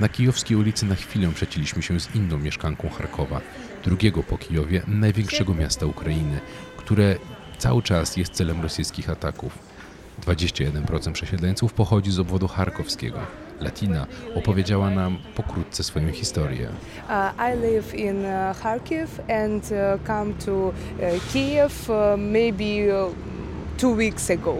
Na 0.00 0.08
kijowskiej 0.08 0.56
ulicy 0.56 0.86
na 0.86 0.94
chwilę 0.94 1.28
przecięliśmy 1.34 1.82
się 1.82 2.00
z 2.00 2.14
inną 2.14 2.38
mieszkanką 2.38 2.88
Charkowa, 2.88 3.40
drugiego 3.84 4.22
po 4.22 4.38
Kijowie, 4.38 4.82
największego 4.88 5.54
miasta 5.54 5.86
Ukrainy, 5.86 6.40
które 6.76 7.16
cały 7.58 7.82
czas 7.82 8.16
jest 8.16 8.32
celem 8.32 8.62
rosyjskich 8.62 9.10
ataków. 9.10 9.58
21% 10.26 11.12
przesiedleńców 11.12 11.72
pochodzi 11.72 12.10
z 12.10 12.18
obwodu 12.18 12.48
charkowskiego. 12.48 13.18
Latina 13.60 14.06
opowiedziała 14.34 14.90
nam 14.90 15.18
pokrótce 15.34 15.84
swoją 15.84 16.12
historię. 16.12 16.68
Uh, 16.68 17.54
I 17.54 17.60
live 17.60 17.94
in 17.94 18.24
uh, 18.24 18.56
Kharkiv 18.62 19.20
and 19.44 19.64
uh, 19.64 20.06
come 20.06 20.34
to 20.46 20.72
Kiev 21.32 21.88
maybe 22.18 22.64
two 23.78 23.90
weeks 23.90 24.30
ago. 24.30 24.56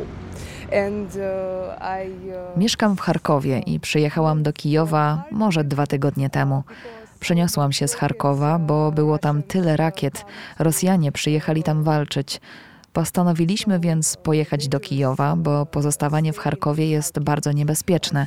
Uh, 0.68 1.16
uh, 1.16 2.56
Mieszkam 2.56 2.96
w 2.96 3.00
Charkowie 3.00 3.58
i 3.58 3.80
przyjechałam 3.80 4.42
do 4.42 4.52
Kijowa 4.52 5.24
może 5.30 5.64
dwa 5.64 5.86
tygodnie 5.86 6.30
temu. 6.30 6.62
Przeniosłam 7.20 7.72
się 7.72 7.88
z 7.88 7.94
Charkowa, 7.94 8.58
bo 8.58 8.92
było 8.92 9.18
tam 9.18 9.42
tyle 9.42 9.76
rakiet. 9.76 10.24
Rosjanie 10.58 11.12
przyjechali 11.12 11.62
tam 11.62 11.82
walczyć. 11.82 12.40
Postanowiliśmy 12.92 13.80
więc 13.80 14.16
pojechać 14.16 14.68
do 14.68 14.80
Kijowa, 14.80 15.36
bo 15.36 15.66
pozostawanie 15.66 16.32
w 16.32 16.38
Charkowie 16.38 16.90
jest 16.90 17.18
bardzo 17.18 17.52
niebezpieczne. 17.52 18.26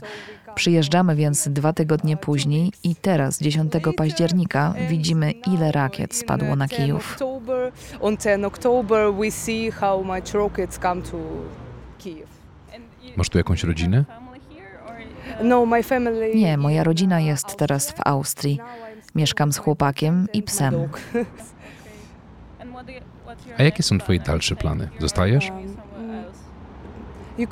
Przyjeżdżamy 0.56 1.15
więc 1.15 1.47
dwa 1.47 1.73
tygodnie 1.73 2.17
później 2.17 2.71
i 2.84 2.95
teraz, 2.95 3.39
10 3.39 3.73
października, 3.97 4.73
widzimy, 4.89 5.32
ile 5.32 5.71
rakiet 5.71 6.15
spadło 6.15 6.56
na 6.56 6.67
10 6.67 6.86
Kijów. 6.86 7.17
On 8.02 8.17
10 8.17 8.45
October 8.45 9.13
we 9.13 9.32
see 9.32 9.71
how 9.71 10.04
much 10.04 10.34
rockets 10.34 10.80
come 10.80 11.02
to 11.02 11.17
Masz 13.17 13.29
tu 13.29 13.38
jakąś 13.38 13.63
rodzinę? 13.63 14.05
No. 15.43 15.65
Nie, 16.36 16.57
moja 16.57 16.83
rodzina 16.83 17.19
jest 17.19 17.55
teraz 17.57 17.91
w 17.91 17.95
Austrii. 18.05 18.60
Mieszkam 19.15 19.53
z 19.53 19.57
chłopakiem 19.57 20.27
i 20.33 20.43
psem. 20.43 20.89
A 23.57 23.63
jakie 23.63 23.83
są 23.83 23.97
twoje 23.97 24.19
dalsze 24.19 24.55
plany? 24.55 24.89
Zostajesz? 24.99 25.51
I 27.38 27.47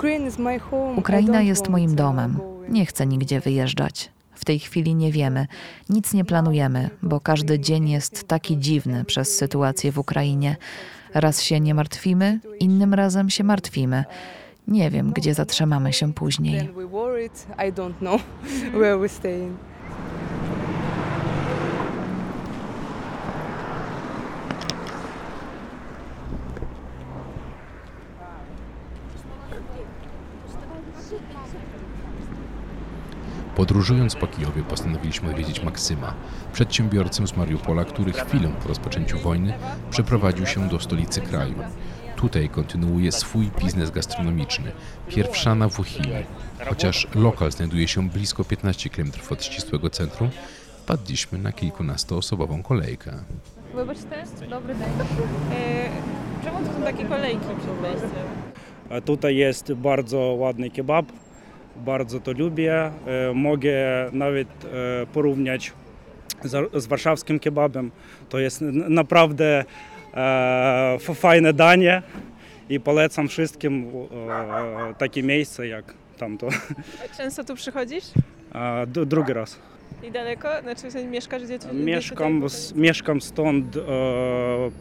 Ukraina 0.98 1.42
jest 1.42 1.70
moim 1.70 1.96
domem. 1.96 2.40
Nie 2.70 2.86
chcę 2.86 3.06
nigdzie 3.06 3.40
wyjeżdżać. 3.40 4.12
W 4.36 4.46
tej 4.46 4.60
chwili 4.60 4.96
nie 4.96 5.12
wiemy, 5.12 5.48
nic 5.90 6.14
nie 6.14 6.26
planujemy, 6.26 6.90
bo 7.04 7.20
każdy 7.20 7.60
dzień 7.60 7.90
jest 7.90 8.28
taki 8.28 8.58
dziwny 8.58 9.06
przez 9.06 9.38
sytuację 9.38 9.92
w 9.92 10.00
Ukrainie. 10.00 10.56
Raz 11.16 11.42
się 11.42 11.60
nie 11.60 11.74
martwimy, 11.74 12.40
innym 12.60 12.94
razem 12.94 13.30
się 13.30 13.44
martwimy. 13.44 14.04
Nie 14.68 14.90
wiem, 14.90 15.12
gdzie 15.12 15.34
zatrzymamy 15.34 15.94
się 15.94 16.14
później. 16.14 16.70
Podróżując 33.76 34.16
po 34.16 34.28
Kijowie 34.28 34.64
postanowiliśmy 34.64 35.30
odwiedzić 35.30 35.64
Maksyma, 35.64 36.14
przedsiębiorcę 36.54 37.28
z 37.28 37.38
Mariupola, 37.38 37.86
który 37.86 38.12
chwilę 38.12 38.50
po 38.64 38.68
rozpoczęciu 38.70 39.20
wojny 39.20 39.54
przeprowadził 39.90 40.46
się 40.46 40.70
do 40.70 40.80
stolicy 40.80 41.22
kraju. 41.22 41.54
Tutaj 42.16 42.50
kontynuuje 42.50 43.12
swój 43.12 43.52
biznes 43.62 43.92
gastronomiczny, 43.92 44.72
pierwsza 45.08 45.56
na 45.56 45.68
Wuchili. 45.68 46.10
Chociaż 46.70 47.08
lokal 47.16 47.52
znajduje 47.52 47.88
się 47.88 48.10
blisko 48.10 48.44
15 48.44 48.90
km 48.90 49.12
od 49.30 49.44
ścisłego 49.44 49.90
centrum, 49.90 50.30
wpadliśmy 50.84 51.38
na 51.38 51.52
kilkunastoosobową 51.52 52.64
kolejkę. 52.64 53.12
Wybacz 53.74 53.98
też? 54.00 54.50
Dobry 54.50 54.76
dzień. 54.76 54.84
E, 55.52 55.90
czemu 56.44 56.60
to 56.60 56.74
są 56.74 56.82
takie 56.84 57.06
kolejki 57.06 57.46
przed 57.46 57.74
wejściem? 57.82 59.06
Tutaj 59.06 59.36
jest 59.36 59.74
bardzo 59.74 60.20
ładny 60.20 60.70
kebab, 60.70 61.06
bardzo 61.76 62.20
to 62.20 62.32
lubię. 62.32 62.74
E, 62.76 62.92
Mogę 63.34 63.74
nawet 64.12 64.48
e, 64.48 65.06
porównać 65.14 65.74
z, 66.74 66.86
warszawskim 66.86 67.40
kebabem. 67.40 67.92
To 68.30 68.40
jest 68.40 68.62
naprawdę 68.90 69.66
e, 70.14 70.98
fajne 71.16 71.54
danie 71.54 72.02
i 72.70 72.80
polecam 72.80 73.28
wszystkim 73.28 73.92
takie 74.98 75.24
miejsce 75.24 75.68
jak 75.68 75.94
tamto. 76.18 76.48
A 77.06 77.18
Często 77.18 77.44
tu 77.44 77.56
przychodzisz? 77.56 78.06
Drugi 79.06 79.34
raz. 79.34 79.60
I 80.04 80.12
daleko? 80.12 80.48
Znaczy 80.62 81.06
mieszkasz 81.06 81.44
gdzie 81.44 81.60
tu? 81.60 81.74
Mieszkam, 81.74 82.40
gdzie 82.40 82.76
mieszkam 82.76 83.22
stąd 83.22 83.78
e, 83.78 83.82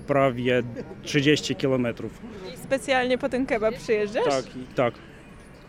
prawie 0.06 0.62
30 1.02 1.56
kilometrów. 1.56 2.20
I 2.54 2.56
specjalnie 2.56 3.18
po 3.18 3.28
ten 3.28 3.46
kebab 3.46 3.74
przyjeżdżasz? 3.74 4.24
Tak, 4.24 4.44
tak. 4.74 4.94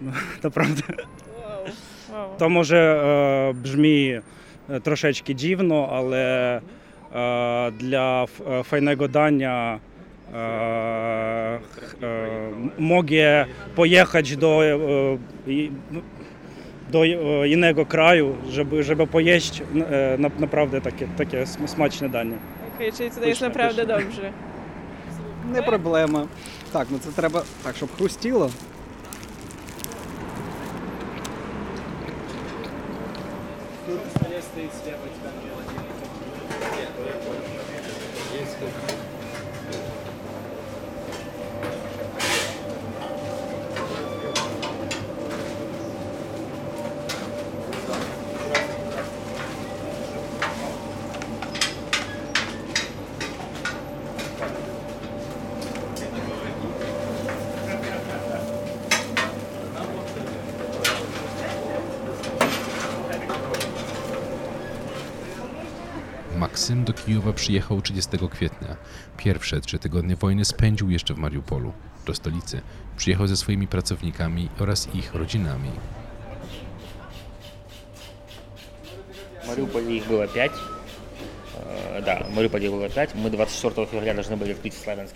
Ну, 0.02 0.12
та 0.42 0.50
правда. 0.50 0.84
Вау. 0.88 1.74
Вау. 2.14 2.30
То 2.40 2.50
може 2.50 2.78
е, 2.78 3.54
бжмі 3.64 4.22
е, 4.70 4.80
трошечки 4.80 5.34
дивно, 5.34 5.90
але 5.94 6.62
е, 7.16 7.72
для 7.72 8.26
файного 8.26 8.64
файнегодання 8.64 9.80
може 12.78 13.48
поїхати 13.76 14.36
до 14.36 15.18
ну, 15.92 16.02
до 16.92 17.06
іншого 17.46 17.86
краю, 17.86 18.36
щоб, 18.52 18.84
щоб 18.84 19.08
поїсти 19.08 19.64
направду 20.38 20.80
таке, 20.80 21.08
таке 21.18 21.46
смачне 21.46 22.08
дання. 22.08 22.38
Окей, 22.76 22.92
чи 22.98 23.10
це 23.10 23.22
даєш 23.22 23.42
направду 23.42 23.82
добре? 23.82 24.04
Не 25.54 25.62
проблема. 25.62 26.28
Так, 26.72 26.88
ну 26.92 26.98
це 26.98 27.10
треба 27.10 27.44
так, 27.64 27.76
щоб 27.76 27.90
хрустіло. 27.98 28.52
odjechał 67.56 67.82
30 67.82 68.18
kwietnia. 68.32 68.76
Pierwsze 69.18 69.62
trzy 69.62 69.80
tygodnie 69.80 70.16
wojny 70.16 70.46
spędził 70.46 70.90
jeszcze 70.90 71.14
w 71.14 71.18
Mariupolu. 71.18 71.74
Do 72.06 72.14
stolicy 72.14 72.62
przyjechał 72.98 73.28
ze 73.28 73.38
swoimi 73.38 73.68
pracownikami 73.68 74.50
oraz 74.60 74.96
ich 74.96 75.14
rodzinami. 75.14 75.70
Mariupol 79.48 79.88
ich 79.88 80.08
było 80.08 80.28
5. 80.28 80.52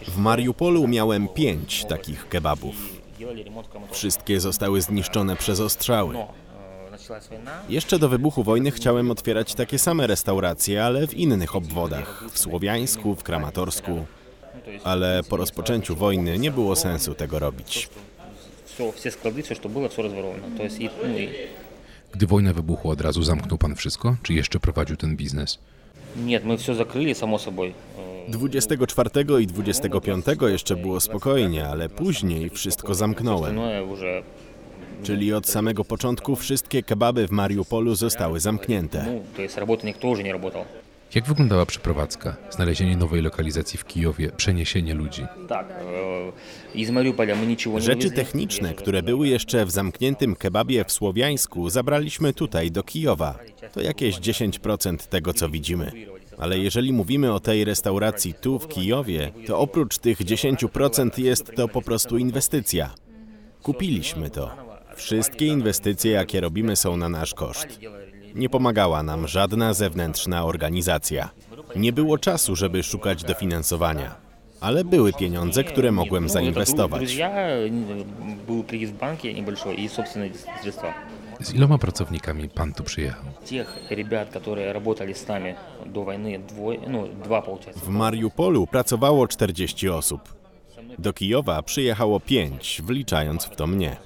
W 0.08 0.18
Mariupolu 0.18 0.88
miałem 0.88 1.28
pięć 1.28 1.86
takich 1.86 2.30
kebabów. 2.30 2.76
Wszystkie 3.92 4.40
zostały 4.40 4.82
zniszczone 4.82 5.36
przez 5.36 5.60
ostrzały. 5.60 6.16
Jeszcze 7.70 8.00
do 8.00 8.10
wybuchu 8.10 8.44
wojny 8.44 8.72
chciałem 8.72 9.12
otwierać 9.12 9.56
takie 9.56 9.80
same 9.80 10.08
restauracje, 10.08 10.86
ale 10.86 11.08
w 11.08 11.14
innych 11.14 11.56
obwodach 11.56 12.24
w 12.32 12.40
Słowiańsku, 12.40 13.16
w 13.16 13.24
Kramatorsku. 13.24 14.06
Ale 14.84 15.22
po 15.30 15.38
rozpoczęciu 15.38 15.96
wojny 15.96 16.40
nie 16.40 16.52
było 16.52 16.76
sensu 16.76 17.16
tego 17.16 17.40
robić. 17.40 17.90
Gdy 22.12 22.28
wojna 22.28 22.54
wybuchła, 22.54 22.92
od 22.92 23.02
razu 23.02 23.24
zamknął 23.24 23.58
pan 23.58 23.76
wszystko, 23.76 24.16
czy 24.24 24.34
jeszcze 24.34 24.60
prowadził 24.60 24.96
ten 24.96 25.16
biznes? 25.16 25.60
Nie, 26.26 26.40
my 26.40 26.58
wszystko 26.58 26.76
zakryli, 26.76 27.16
samo 27.16 27.40
sobą. 27.40 27.64
24 28.28 29.10
i 29.42 29.48
25 29.48 30.26
jeszcze 30.42 30.76
było 30.76 31.00
spokojnie, 31.00 31.68
ale 31.68 31.90
później 31.90 32.50
wszystko 32.50 32.96
zamknąłem. 32.96 33.60
Czyli 35.04 35.34
od 35.34 35.48
samego 35.48 35.86
początku 35.86 36.36
wszystkie 36.36 36.84
kebaby 36.84 37.28
w 37.28 37.32
Mariupolu 37.32 37.96
zostały 37.96 38.40
zamknięte. 38.40 39.22
Jak 41.16 41.26
wyglądała 41.26 41.66
przeprowadzka? 41.66 42.38
Znalezienie 42.50 42.98
nowej 42.98 43.22
lokalizacji 43.22 43.80
w 43.80 43.86
Kijowie, 43.86 44.32
przeniesienie 44.32 44.94
ludzi. 44.94 45.26
Rzeczy 47.78 48.12
techniczne, 48.12 48.74
które 48.74 49.04
były 49.04 49.28
jeszcze 49.28 49.66
w 49.66 49.72
zamkniętym 49.72 50.36
kebabie 50.36 50.86
w 50.86 50.92
Słowiańsku, 50.92 51.70
zabraliśmy 51.70 52.34
tutaj 52.34 52.72
do 52.72 52.84
Kijowa. 52.84 53.40
To 53.74 53.82
jakieś 53.82 54.20
10% 54.20 54.98
tego, 54.98 55.34
co 55.34 55.50
widzimy. 55.50 55.92
Ale 56.38 56.60
jeżeli 56.60 56.94
mówimy 56.94 57.34
o 57.34 57.40
tej 57.40 57.66
restauracji 57.66 58.34
tu 58.34 58.60
w 58.60 58.68
Kijowie, 58.68 59.32
to 59.48 59.60
oprócz 59.60 59.98
tych 59.98 60.20
10% 60.20 61.20
jest 61.24 61.56
to 61.56 61.68
po 61.68 61.82
prostu 61.82 62.18
inwestycja. 62.18 62.90
Kupiliśmy 63.64 64.30
to. 64.30 64.69
Wszystkie 64.99 65.47
inwestycje, 65.47 66.13
jakie 66.13 66.41
robimy, 66.41 66.77
są 66.77 66.97
na 66.97 67.09
nasz 67.09 67.35
koszt. 67.35 67.81
Nie 68.35 68.49
pomagała 68.49 69.03
nam 69.03 69.29
żadna 69.29 69.75
zewnętrzna 69.75 70.45
organizacja. 70.45 71.31
Nie 71.77 71.93
było 71.93 72.19
czasu, 72.19 72.57
żeby 72.57 72.83
szukać 72.83 73.25
dofinansowania. 73.25 74.15
Ale 74.61 74.85
były 74.85 75.13
pieniądze, 75.13 75.65
które 75.65 75.93
mogłem 75.93 76.25
Ну, 76.25 76.29
это 76.29 76.31
дру- 76.31 76.33
zainwestować. 76.33 77.01
Друзья, 77.01 77.31
э, 77.31 78.05
был 78.49 78.65
кредит 78.67 78.91
в 78.91 78.93
банке 78.99 79.35
небольшой 79.35 79.75
и 79.81 79.89
собственные 79.89 80.31
средства. 80.63 80.95
Z 81.41 81.55
iloma 81.55 81.79
pracownikami 81.79 82.49
pan 82.49 82.73
tu 82.75 82.83
przyjechał? 82.85 83.25
Тех 83.45 83.79
ребят, 83.91 84.31
которые 84.33 84.73
работали 84.73 85.15
с 85.15 85.29
нами 85.29 85.55
до 85.87 86.01
войны, 86.05 86.39
двое, 86.39 86.79
ну, 86.89 87.09
два, 87.25 87.43
получается. 87.43 87.81
W 87.85 87.89
Mariupolu 87.89 88.67
pracowało 88.67 89.29
40 89.29 89.89
osób. 89.89 90.35
Do 90.99 91.13
Kijowa 91.13 91.63
przyjechało 91.63 92.21
5, 92.21 92.83
wliczając 92.85 93.45
w 93.45 93.57
to 93.57 93.67
mnie. 93.67 93.97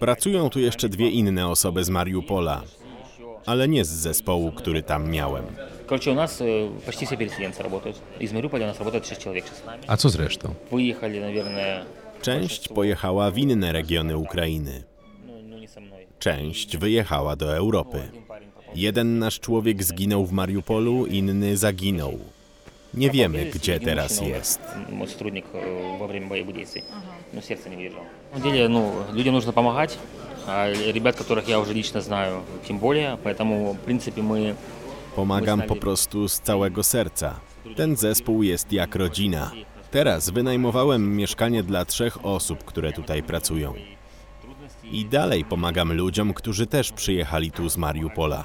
Pracują 0.00 0.50
tu 0.50 0.60
jeszcze 0.60 0.88
dwie 0.88 1.10
inne 1.10 1.48
osoby 1.48 1.84
z 1.84 1.90
Mariupola, 1.90 2.62
ale 3.46 3.68
nie 3.68 3.84
z 3.84 3.88
zespołu, 3.88 4.52
który 4.52 4.82
tam 4.82 5.10
miałem. 5.10 5.44
Короче, 5.86 6.10
у 6.10 6.14
нас 6.14 6.40
э, 6.40 6.70
почти 6.86 7.04
все 7.04 7.16
переселенцы 7.16 7.62
работают. 7.62 7.96
Из 8.20 8.32
Мариуполя 8.32 8.64
у 8.64 8.68
нас 8.68 8.78
работает 8.78 9.06
6 9.06 9.20
человек 9.20 9.44
сейчас. 9.44 9.62
A 9.86 9.96
co 9.96 10.08
z 10.08 10.16
resztą? 10.16 10.54
Выехали, 10.70 11.20
наверное, 11.20 11.84
Część 12.22 12.68
pojechała 12.68 13.30
w 13.30 13.38
inne 13.38 13.72
regiony 13.72 14.16
Ukrainy. 14.16 14.82
Część 16.18 16.76
wyjechała 16.76 17.36
do 17.36 17.56
Europy. 17.56 17.98
Jeden 18.74 19.18
nasz 19.18 19.40
człowiek 19.40 19.82
zginął 19.84 20.26
w 20.26 20.32
Mariupolu, 20.32 21.06
inny 21.06 21.56
zaginął. 21.56 22.18
Nie 22.94 23.10
wiemy, 23.10 23.44
gdzie 23.44 23.80
teraz 23.80 24.20
jest. 24.20 24.60
мой 24.90 25.08
сотрудник 25.08 25.44
э, 25.52 25.98
во 25.98 26.06
время 26.06 26.26
боевых 26.28 26.54
действий. 26.54 26.84
Но 27.32 27.40
сердце 27.42 27.68
не 27.70 27.76
выдержал. 27.76 28.04
На 28.32 28.38
самом 28.38 28.52
деле, 28.52 28.68
ну, 28.68 28.94
людям 29.12 29.34
нужно 29.34 29.52
помогать. 29.52 29.98
А 30.46 30.70
ребят, 30.70 31.16
которых 31.16 31.48
я 31.48 31.58
уже 31.60 31.72
лично 31.72 32.00
знаю, 32.00 32.42
тем 32.68 32.78
более. 32.78 33.18
Поэтому, 33.24 33.72
в 33.72 33.78
принципе, 33.78 34.20
мы 34.22 34.56
Pomagam 35.16 35.62
po 35.62 35.76
prostu 35.76 36.28
z 36.28 36.40
całego 36.40 36.82
serca. 36.82 37.40
Ten 37.76 37.96
zespół 37.96 38.42
jest 38.42 38.72
jak 38.72 38.96
rodzina. 38.96 39.50
Teraz 39.90 40.30
wynajmowałem 40.30 41.16
mieszkanie 41.16 41.62
dla 41.62 41.84
trzech 41.84 42.24
osób, 42.24 42.64
które 42.64 42.92
tutaj 42.92 43.22
pracują. 43.22 43.74
I 44.84 45.04
dalej 45.04 45.44
pomagam 45.44 45.92
ludziom, 45.92 46.34
którzy 46.34 46.66
też 46.66 46.92
przyjechali 46.92 47.50
tu 47.50 47.68
z 47.68 47.76
Mariupola. 47.76 48.44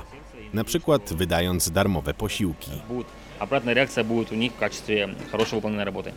Na 0.53 0.63
przykład 0.63 1.13
wydając 1.13 1.71
darmowe 1.71 2.13
posiłki. 2.13 2.71
будут, 2.89 3.07
обратная 3.39 3.75
реакция 3.75 4.03
будет 4.03 4.31
у 4.31 4.35
них 4.35 4.51
в 4.53 4.59
качестве 4.59 5.15
хорошо 5.31 5.55
выполненной 5.55 5.85
работы. 5.85 6.13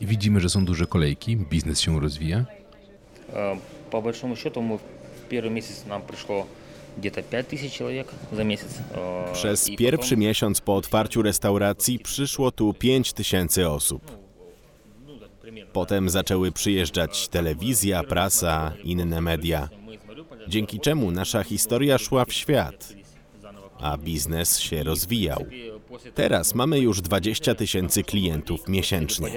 I 0.00 0.06
widzimy, 0.06 0.40
że 0.40 0.48
są 0.50 0.64
duże 0.64 0.86
kolejki, 0.86 1.36
biznes 1.36 1.80
się 1.80 2.00
rozwija. 2.00 2.44
Э, 3.32 3.58
По 3.90 4.02
большому 4.02 4.36
счету, 4.36 4.60
мы 4.62 4.78
в 4.78 5.28
первый 5.30 5.50
месяц 5.50 5.86
нам 5.86 6.02
пришло 6.02 6.46
где-то 6.98 7.22
5000 7.22 7.70
человек 7.70 8.08
за 8.32 8.44
месяц. 8.44 8.68
Э, 8.94 9.32
Przez 9.32 9.68
и 9.68 9.76
pierwszy 9.76 10.10
потом- 10.10 10.18
miesiąc 10.20 10.60
po 10.60 10.76
otwarciu 10.76 11.22
restauracji 11.22 11.98
przyszło 11.98 12.50
tu 12.50 12.74
5 12.74 13.12
tysięcy 13.12 13.68
osób. 13.68 14.02
Potem 15.72 16.10
zaczęły 16.10 16.52
przyjeżdżać 16.52 17.28
telewizja, 17.28 18.02
prasa, 18.04 18.72
inne 18.84 19.20
media, 19.20 19.68
dzięki 20.48 20.80
czemu 20.80 21.10
nasza 21.10 21.42
historia 21.44 21.98
szła 21.98 22.24
w 22.24 22.32
świat, 22.32 22.92
a 23.80 23.96
biznes 23.98 24.58
się 24.58 24.82
rozwijał. 24.82 25.44
Teraz 26.15 26.55
mamy 26.55 26.79
już 26.79 27.01
20 27.01 27.55
tysięcy 27.55 28.03
klientów 28.03 28.67
miesięcznie. 28.67 29.29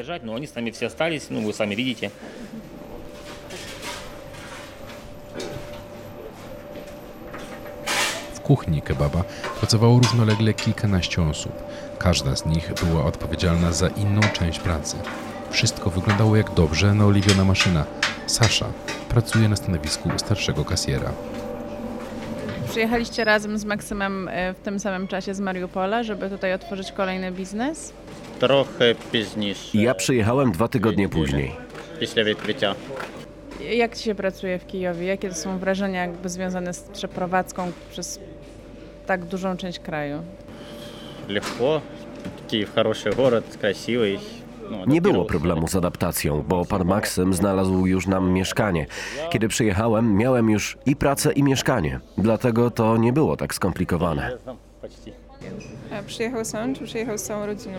W 8.34 8.40
kuchni 8.40 8.82
kebaba 8.82 9.24
pracowało 9.58 9.98
równolegle 9.98 10.54
kilkanaście 10.54 11.22
osób. 11.22 11.52
Każda 11.98 12.36
z 12.36 12.46
nich 12.46 12.72
była 12.84 13.04
odpowiedzialna 13.04 13.72
za 13.72 13.88
inną 13.88 14.20
część 14.32 14.58
pracy. 14.58 14.96
Wszystko 15.50 15.90
wyglądało 15.90 16.36
jak 16.36 16.54
dobrze 16.54 16.86
no, 16.86 16.94
naoliwiona 16.94 17.44
maszyna. 17.44 17.84
Sasza 18.26 18.66
pracuje 19.08 19.48
na 19.48 19.56
stanowisku 19.56 20.10
starszego 20.16 20.64
kasjera. 20.64 21.12
Przyjechaliście 22.77 23.23
razem 23.23 23.57
z 23.57 23.65
Maksymem 23.65 24.27
e, 24.31 24.53
w 24.53 24.59
tym 24.59 24.79
samym 24.79 25.07
czasie 25.07 25.33
z 25.33 25.39
Mariupola, 25.39 26.03
żeby 26.03 26.29
tutaj 26.29 26.53
otworzyć 26.53 26.91
kolejny 26.91 27.31
biznes? 27.31 27.93
Трохи 28.39 28.95
пізніше. 29.11 29.77
Ja 29.77 29.93
przyjechałem 29.93 30.51
dwa 30.51 30.67
tygodnie 30.67 31.09
później. 31.09 31.55
Після 31.99 32.23
відкриття. 32.23 32.75
Jak 33.71 33.97
ci 33.97 34.03
się 34.03 34.15
pracuje 34.15 34.59
w 34.59 34.67
Kijowie? 34.67 35.05
Jakie 35.05 35.29
to 35.29 35.35
są 35.35 35.59
wrażenia 35.59 36.01
jakby 36.01 36.29
związane 36.29 36.73
z 36.73 36.81
przeprowadzką 36.81 37.71
przez 37.91 38.19
tak 39.05 39.25
dużą 39.25 39.57
część 39.57 39.79
kraju? 39.79 40.23
Легко. 41.29 41.81
Київ 42.49 42.71
хороший 42.75 43.11
город, 43.11 43.43
красивий. 43.61 44.19
Nie 44.86 45.02
było 45.02 45.24
problemu 45.24 45.68
z 45.68 45.76
adaptacją, 45.76 46.44
bo 46.48 46.64
pan 46.64 46.84
Maksym 46.84 47.34
znalazł 47.34 47.86
już 47.86 48.06
nam 48.06 48.30
mieszkanie. 48.30 48.86
Kiedy 49.30 49.48
przyjechałem, 49.48 50.16
miałem 50.16 50.50
już 50.50 50.78
i 50.86 50.96
pracę, 50.96 51.32
i 51.32 51.42
mieszkanie. 51.42 52.00
Dlatego 52.18 52.70
to 52.70 52.96
nie 52.96 53.12
było 53.12 53.36
tak 53.36 53.54
skomplikowane. 53.54 54.38
A 55.98 56.02
przyjechał 56.02 56.44
sam, 56.44 56.74
czy 56.74 56.84
przyjechał 56.84 57.18
z 57.18 57.22
całą 57.22 57.46
rodziną? 57.46 57.78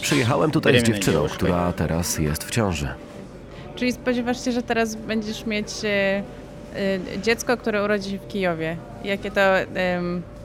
Przyjechałem 0.00 0.50
tutaj 0.50 0.80
z 0.80 0.82
dziewczyną, 0.82 1.26
która 1.28 1.72
teraz 1.72 2.18
jest 2.18 2.44
w 2.44 2.50
ciąży. 2.50 2.88
Czyli 3.74 3.92
spodziewasz 3.92 4.44
się, 4.44 4.52
że 4.52 4.62
teraz 4.62 4.94
będziesz 4.94 5.46
mieć 5.46 5.68
e, 5.84 5.88
e, 5.88 6.22
dziecko, 7.22 7.56
które 7.56 7.84
urodzi 7.84 8.10
się 8.10 8.18
w 8.18 8.28
Kijowie. 8.28 8.76
Jakie 9.04 9.30
to, 9.30 9.40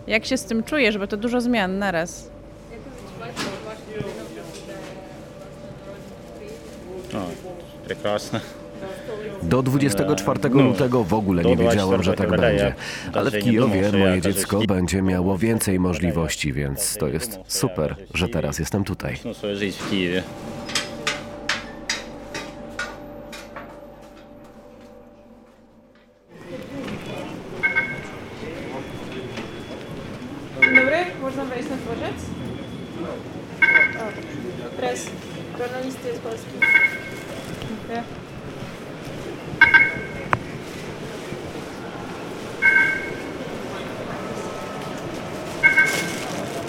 jak 0.08 0.26
się 0.26 0.38
z 0.38 0.46
tym 0.46 0.64
czujesz, 0.64 0.98
bo 0.98 1.08
to 1.08 1.18
dużo 1.18 1.42
zmian 1.42 1.80
naraz. 1.80 2.30
прекрасно. 7.85 8.41
Do 9.43 9.63
24 9.63 10.41
No, 10.55 10.63
lutego 10.63 11.05
w 11.05 11.15
ogóle 11.15 11.43
do 11.43 11.49
nie 11.49 11.57
wiedziałem, 11.57 12.03
że 12.03 12.15
tak 12.15 12.29
24 12.29 12.53
będzie. 12.53 12.65
ja 12.65 13.21
Ale 13.21 13.31
w 13.31 13.33
даже 13.33 13.47
nie 13.47 13.53
думал, 13.53 13.71
Kijowie 13.71 13.91
że 13.91 13.99
ja 13.99 14.05
moje 14.05 14.21
даже 14.21 14.35
dziecko 14.35 14.57
ски- 14.59 14.67
będzie 14.67 15.03
miało 15.03 15.39
więcej 15.39 15.81
możliwości, 15.81 16.53
więc 16.53 16.97
to 16.97 17.09
jest 17.09 17.39
super, 17.47 17.97
że 18.15 18.29
teraz 18.29 18.59
jestem 18.59 18.85
tutaj. 18.85 19.17
Żurnalisty 36.50 37.94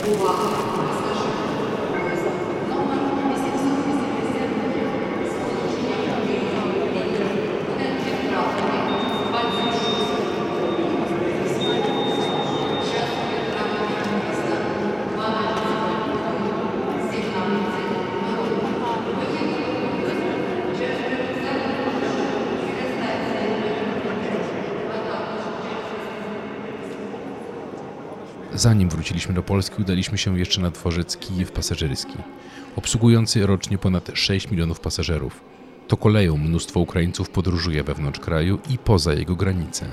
jest 0.04 0.59
Zanim 28.60 28.88
wróciliśmy 28.88 29.34
do 29.34 29.42
Polski, 29.42 29.82
udaliśmy 29.82 30.18
się 30.18 30.38
jeszcze 30.38 30.60
na 30.60 30.70
dworzec 30.70 31.16
Kijów 31.16 31.52
Pasażerski, 31.52 32.14
obsługujący 32.76 33.46
rocznie 33.46 33.78
ponad 33.78 34.10
6 34.14 34.50
milionów 34.50 34.80
pasażerów. 34.80 35.40
To 35.88 35.96
koleją 35.96 36.36
mnóstwo 36.36 36.80
Ukraińców 36.80 37.30
podróżuje 37.30 37.84
wewnątrz 37.84 38.20
kraju 38.20 38.58
i 38.70 38.78
poza 38.78 39.14
jego 39.14 39.36
granice. 39.36 39.86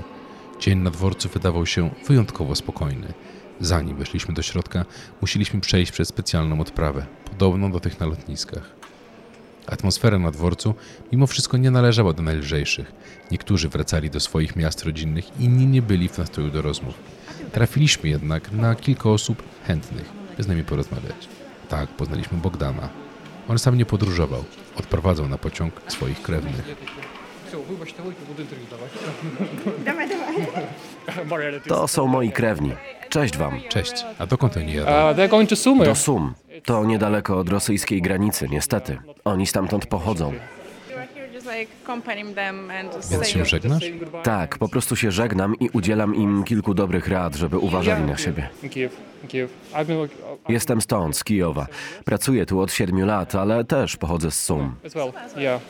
Dzień 0.60 0.78
na 0.78 0.90
dworcu 0.90 1.28
wydawał 1.28 1.66
się 1.66 1.90
wyjątkowo 2.06 2.54
spokojny. 2.54 3.12
Zanim 3.60 3.96
weszliśmy 3.96 4.34
do 4.34 4.42
środka, 4.42 4.84
musieliśmy 5.20 5.60
przejść 5.60 5.92
przez 5.92 6.08
specjalną 6.08 6.60
odprawę, 6.60 7.06
podobną 7.24 7.72
do 7.72 7.80
tych 7.80 8.00
na 8.00 8.06
lotniskach. 8.06 8.70
Atmosfera 9.66 10.18
na 10.18 10.30
dworcu 10.30 10.74
mimo 11.12 11.26
wszystko 11.26 11.56
nie 11.56 11.70
należała 11.70 12.12
do 12.12 12.22
najlżejszych. 12.22 12.92
Niektórzy 13.30 13.68
wracali 13.68 14.10
do 14.10 14.20
swoich 14.20 14.56
miast 14.56 14.84
rodzinnych, 14.84 15.40
inni 15.40 15.66
nie 15.66 15.82
byli 15.82 16.08
w 16.08 16.18
nastroju 16.18 16.50
do 16.50 16.62
rozmów. 16.62 17.17
Trafiliśmy 17.52 18.08
jednak 18.10 18.52
na 18.52 18.74
kilka 18.74 19.10
osób 19.10 19.42
chętnych, 19.66 20.04
by 20.36 20.42
z 20.42 20.48
nami 20.48 20.64
porozmawiać. 20.64 21.28
Tak, 21.68 21.88
poznaliśmy 21.88 22.38
Bogdana. 22.38 22.88
On 23.48 23.58
sam 23.58 23.78
nie 23.78 23.86
podróżował, 23.86 24.44
odprowadzał 24.76 25.28
na 25.28 25.38
pociąg 25.38 25.80
swoich 25.88 26.22
krewnych. 26.22 26.76
To 31.68 31.88
są 31.88 32.06
moi 32.06 32.32
krewni. 32.32 32.72
Cześć 33.08 33.36
wam. 33.36 33.60
Cześć. 33.68 34.04
A 34.18 34.26
dokąd 34.26 34.56
oni 34.56 34.72
jadą? 34.72 35.22
Do 35.84 35.94
Sum. 35.94 36.34
To 36.64 36.84
niedaleko 36.84 37.38
od 37.38 37.48
rosyjskiej 37.48 38.02
granicy, 38.02 38.48
niestety. 38.48 38.98
Oni 39.24 39.46
stamtąd 39.46 39.86
pochodzą. 39.86 40.32
Więc 43.10 43.28
się 43.28 43.44
żegnasz? 43.44 43.84
Tak, 44.22 44.58
po 44.58 44.68
prostu 44.68 44.96
się 44.96 45.10
żegnam 45.10 45.54
i 45.60 45.68
udzielam 45.70 46.14
im 46.14 46.44
kilku 46.44 46.74
dobrych 46.74 47.08
rad, 47.08 47.36
żeby 47.36 47.58
uważali 47.58 48.04
na 48.04 48.16
siebie. 48.16 48.48
Jestem 50.48 50.80
stąd, 50.80 51.16
z 51.16 51.24
Kijowa. 51.24 51.66
Pracuję 52.04 52.46
tu 52.46 52.60
od 52.60 52.72
siedmiu 52.72 53.06
lat, 53.06 53.34
ale 53.34 53.64
też 53.64 53.96
pochodzę 53.96 54.30
z 54.30 54.40
Sum. 54.40 54.74
as 54.86 54.94
well. 54.94 55.12
Yeah. 55.36 55.60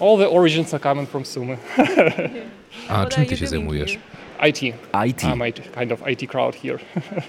All 0.00 0.18
the 0.18 0.28
origins 0.30 0.74
are 0.74 0.82
coming 0.82 1.08
from 1.08 1.24
Sumy. 1.24 1.56
A 2.88 3.06
czym 3.06 3.26
ty 3.26 3.36
się 3.36 3.46
zajmujesz? 3.46 3.98
IT. 4.48 4.62
IT. 4.62 5.22
I'm 5.22 5.48
IT, 5.48 5.62
kind 5.78 5.92
of 5.92 6.08
IT 6.08 6.30
crowd 6.30 6.54
here. 6.54 6.78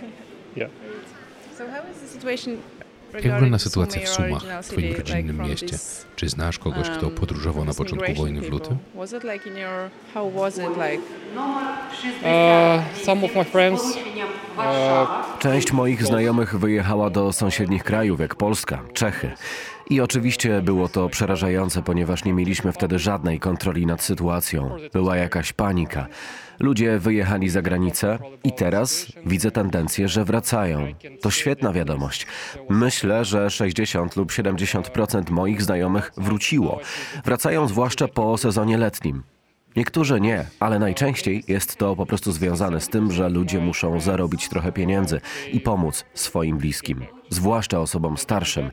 yeah. 0.58 0.70
So 1.58 1.64
how 1.68 1.82
is 1.92 1.98
the 2.02 2.08
situation 2.08 2.58
Jak 3.14 3.24
wygląda 3.24 3.60
sytuacja 3.60 4.02
w 4.02 4.10
Sumach, 4.10 4.32
original 4.32 4.64
twoim 4.64 4.96
rodzinnym 4.96 5.38
mieście? 5.38 5.78
Czy 6.16 6.30
znasz 6.30 6.60
kogoś, 6.60 6.90
kto 6.90 7.08
um, 7.08 7.16
podróżował 7.16 7.66
na 7.66 7.74
początku 7.74 8.14
wojny 8.14 8.42
w 8.42 8.50
lutym? 8.50 8.78
Uh. 8.96 9.06
Uh, 14.58 15.40
Część 15.40 15.72
moich 15.72 16.04
znajomych 16.04 16.60
wyjechała 16.60 17.10
do 17.10 17.34
sąsiednich 17.34 17.84
krajów, 17.84 18.20
jak 18.20 18.36
Polska, 18.36 18.84
Czechy. 18.94 19.32
I 19.90 20.02
oczywiście 20.02 20.62
było 20.62 20.90
to 20.90 21.10
przerażające, 21.10 21.84
ponieważ 21.84 22.26
nie 22.26 22.34
mieliśmy 22.34 22.72
wtedy 22.72 23.00
żadnej 23.00 23.40
kontroli 23.40 23.86
nad 23.86 24.02
sytuacją. 24.02 24.78
Była 24.94 25.18
jakaś 25.18 25.54
panika. 25.54 26.08
Ludzie 26.60 27.00
wyjechali 27.00 27.50
za 27.50 27.62
granicę 27.62 28.20
i 28.44 28.54
teraz 28.54 29.06
widzę 29.26 29.52
tendencję, 29.52 30.08
że 30.08 30.26
wracają. 30.26 30.94
To 31.22 31.32
świetna 31.32 31.74
wiadomość. 31.74 32.28
Myślę, 32.70 33.26
że 33.26 33.50
60 33.50 34.16
lub 34.16 34.32
70% 34.32 35.32
moich 35.32 35.62
znajomych 35.62 36.12
wróciło. 36.18 36.80
Wracają 37.26 37.68
zwłaszcza 37.68 38.08
po 38.08 38.38
sezonie 38.38 38.78
letnim. 38.78 39.24
Niektórzy 39.76 40.22
nie, 40.22 40.46
ale 40.60 40.80
najczęściej 40.80 41.44
jest 41.48 41.76
to 41.76 41.96
po 41.96 42.06
prostu 42.06 42.32
związane 42.32 42.82
z 42.82 42.90
tym, 42.90 43.12
że 43.12 43.30
ludzie 43.30 43.60
muszą 43.60 44.00
zarobić 44.00 44.50
trochę 44.50 44.72
pieniędzy 44.72 45.22
i 45.52 45.60
pomóc 45.60 46.06
swoim 46.14 46.58
bliskim, 46.58 47.06
zwłaszcza 47.30 47.80
osobom 47.80 48.18
starszym. 48.18 48.72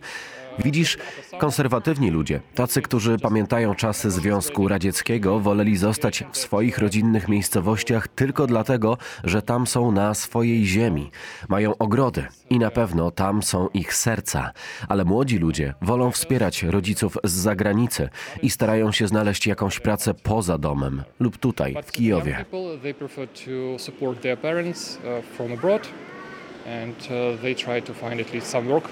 Widzisz, 0.59 0.99
konserwatywni 1.39 2.11
ludzie, 2.11 2.41
tacy, 2.55 2.83
którzy 2.83 3.19
pamiętają 3.19 3.75
czasy 3.75 4.11
Związku 4.11 4.69
Radzieckiego, 4.69 5.41
woleli 5.41 5.77
zostać 5.77 6.25
w 6.33 6.39
swoich 6.39 6.79
rodzinnych 6.79 7.29
miejscowościach 7.29 8.09
tylko 8.09 8.47
dlatego, 8.47 8.99
że 9.25 9.43
tam 9.43 9.67
są 9.67 9.93
na 9.93 10.15
swojej 10.15 10.67
ziemi. 10.67 11.11
Mają 11.49 11.79
ogrody 11.79 12.25
i 12.51 12.59
na 12.59 12.71
pewno 12.71 13.11
tam 13.11 13.43
są 13.43 13.69
ich 13.69 13.95
serca. 13.95 14.53
Ale 14.89 15.05
młodzi 15.05 15.39
ludzie 15.39 15.75
wolą 15.83 16.11
wspierać 16.11 16.63
rodziców 16.63 17.19
z 17.25 17.33
zagranicy 17.33 18.09
i 18.43 18.51
starają 18.51 18.93
się 18.93 19.09
znaleźć 19.09 19.47
jakąś 19.47 19.81
pracę 19.81 20.15
poza 20.15 20.59
domem 20.59 21.03
lub 21.21 21.39
tutaj, 21.39 21.77
w 21.87 21.93
Kijowie. 21.93 22.45
uh, 22.53 22.73
and 26.67 26.97
uh, 27.11 27.43
they 27.43 27.55
try 27.55 27.83
to 27.83 27.95
find 27.95 28.21
at 28.21 28.33
least 28.35 28.47
some 28.47 28.69
work 28.69 28.89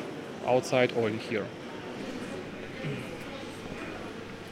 outside 0.47 0.89
or 0.97 1.11
in 1.11 1.19
here. 1.19 1.45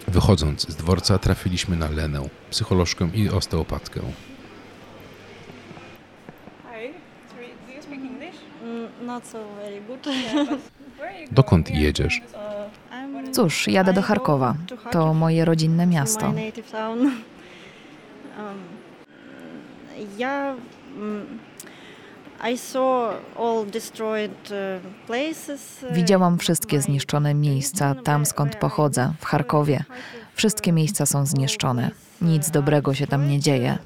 Wychodząc 0.09 0.69
z 0.69 0.77
dworca 0.77 1.19
trafiliśmy 1.19 1.77
na 1.77 1.89
Lenę, 1.89 2.29
psycholożkę 2.51 3.09
i 3.15 3.29
osteopatkę. 3.29 4.01
Hi, 6.63 6.93
sorry, 7.31 7.49
do 7.67 7.73
you 7.73 7.83
speak 7.83 8.01
English? 8.01 8.37
not 9.07 9.27
so 9.27 9.39
very 9.57 9.81
good. 9.81 10.07
Dokąd 11.31 11.71
jedziesz? 11.71 12.21
Cóż, 13.33 13.69
jadę 13.69 13.93
do 13.93 14.03
Charkowa. 14.03 14.55
To 14.91 15.15
moje 15.15 15.45
rodzinne 15.45 15.87
miasto. 15.87 16.33
Um, 18.39 18.57
ja 20.19 20.55
Widziałam 25.91 26.39
wszystkie 26.39 26.81
zniszczone 26.81 27.35
miejsca 27.35 27.95
tam, 27.95 28.27
skąd 28.27 28.57
pochodzę, 28.57 29.13
w 29.21 29.25
Charkowie. 29.25 29.85
Wszystkie 30.35 30.73
miejsca 30.73 31.07
są 31.07 31.27
zniszczone. 31.27 31.91
Nic 32.23 32.51
dobrego 32.51 32.95
się 32.95 33.07
tam 33.07 33.29
nie 33.29 33.41
dzieje. 33.41 33.79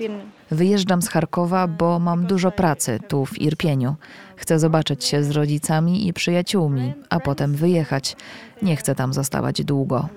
Uh. 0.00 0.20
Wyjeżdżam 0.50 1.02
z 1.02 1.08
Charkowa, 1.08 1.66
bo 1.66 1.98
mam 1.98 2.26
dużo 2.26 2.50
pracy 2.50 3.00
tu 3.08 3.26
w 3.26 3.40
Irpieniu. 3.40 3.94
Chcę 4.36 4.58
zobaczyć 4.58 5.04
się 5.04 5.24
z 5.24 5.30
rodzicami 5.30 6.08
i 6.08 6.12
przyjaciółmi, 6.12 6.92
a 7.10 7.20
potem 7.20 7.54
wyjechać. 7.54 8.16
Nie 8.62 8.76
chcę 8.76 8.94
tam 8.94 9.12
zostawać 9.12 9.64
długo. 9.64 10.08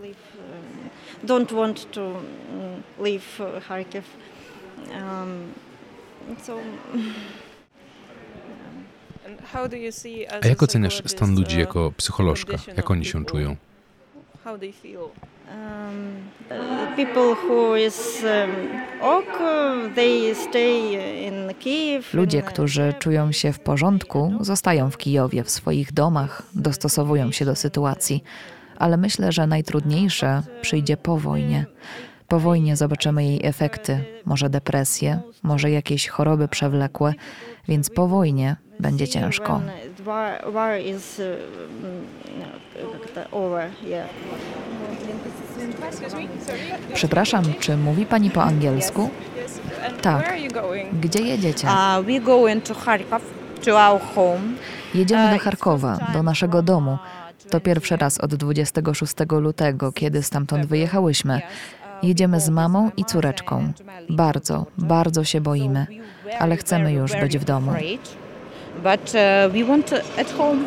Don't 1.23 1.55
want 1.55 1.91
to 1.91 2.01
mm, 2.01 2.83
leave 2.99 3.39
uh, 3.39 3.63
Kharkiv. 3.63 4.03
Um, 4.87 5.53
so 6.43 6.57
as 9.87 10.05
A 10.43 10.47
jak 10.47 10.63
oceniasz 10.63 11.01
stan 11.05 11.35
ludzi 11.35 11.55
uh, 11.55 11.59
jako 11.59 11.91
psycholożka? 11.97 12.51
condition 12.51 12.75
Jak 12.77 12.91
oni 12.91 13.05
się 13.05 13.25
czują? 13.25 13.55
How 14.43 14.57
they 14.57 14.71
feel? 14.71 15.11
um, 15.49 16.95
people 16.95 17.35
who 17.35 17.75
is 17.75 18.23
um, 18.23 18.51
ok, 19.01 19.39
they 19.95 20.35
stay 20.35 21.25
in 21.27 21.53
Kiev. 21.59 22.13
Ludzie, 22.13 22.41
którzy 22.41 22.93
czują 22.99 23.31
się 23.31 23.53
w 23.53 23.59
porządku, 23.59 24.33
zostają 24.41 24.89
w 24.89 24.97
Kijowie, 24.97 25.43
w 25.43 25.49
swoich 25.49 25.93
domach, 25.93 26.43
dostosowują 26.53 27.31
się 27.31 27.45
do 27.45 27.55
sytuacji. 27.55 28.23
Ale 28.77 28.97
myślę, 28.97 29.31
że 29.31 29.47
najtrudniejsze 29.47 30.43
przyjdzie 30.61 30.97
po 30.97 31.17
wojnie. 31.17 31.65
Po 32.27 32.39
wojnie 32.39 32.75
zobaczymy 32.75 33.25
jej 33.25 33.45
efekty, 33.45 34.03
może 34.25 34.49
depresję, 34.49 35.19
może 35.43 35.71
jakieś 35.71 36.07
choroby 36.07 36.47
przewlekłe, 36.47 37.13
więc 37.67 37.89
po 37.89 38.07
wojnie 38.07 38.55
będzie 38.79 39.07
ciężko 39.07 39.61
war, 40.05 40.53
war 40.53 40.79
is 40.79 41.19
uh, 41.19 41.25
mm, 41.25 42.07
no, 42.39 43.31
over. 43.31 43.69
Yeah. 43.83 44.09
Przepraszam, 46.93 47.43
czy 47.59 47.77
mówi 47.77 48.05
pani 48.05 48.29
po 48.29 48.43
angielsku? 48.43 49.09
Tak. 50.01 50.33
Gdzie 51.01 51.21
jedziecie? 51.23 51.67
We 52.05 52.19
going 52.19 52.63
to 52.63 52.75
Kharkov, 52.75 53.21
to 53.65 53.89
our 53.89 54.01
home. 54.01 54.41
Jedziemy 54.95 55.29
do 55.29 55.35
uh, 55.35 55.41
Charkowa, 55.41 55.97
do 56.13 56.23
naszego 56.23 56.61
domu. 56.61 56.97
To 57.49 57.59
pierwszy 57.59 57.97
raz 57.97 58.17
od 58.17 58.35
26 58.35 59.13
lutego, 59.31 59.91
kiedy 59.91 60.23
stamtąd 60.23 60.65
wyjechałyśmy. 60.65 61.41
Jedziemy 62.03 62.39
z 62.39 62.49
mamą 62.49 62.91
i 62.97 63.05
córeczką. 63.05 63.73
Bardzo, 64.09 64.65
bardzo 64.77 65.23
się 65.23 65.41
boimy, 65.41 65.87
ale 66.39 66.57
chcemy 66.57 66.93
już 66.93 67.11
być 67.15 67.37
w 67.37 67.43
domu. 67.43 67.71
But 68.75 69.15
uh, 69.15 69.53
we 69.53 69.63
want 69.63 69.93
at 69.93 70.31
home. 70.37 70.65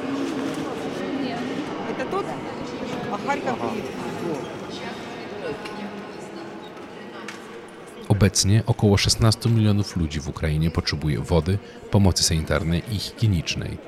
Obecnie 8.09 8.63
około 8.67 8.97
16 8.97 9.51
milionów 9.51 9.97
ludzi 9.97 10.21
w 10.21 10.29
Ukrainie 10.29 10.71
potrzebuje 10.71 11.19
wody, 11.19 11.59
pomocy 11.91 12.25
sanitarnej 12.25 12.83
i 12.93 12.99
higienicznej. 12.99 13.79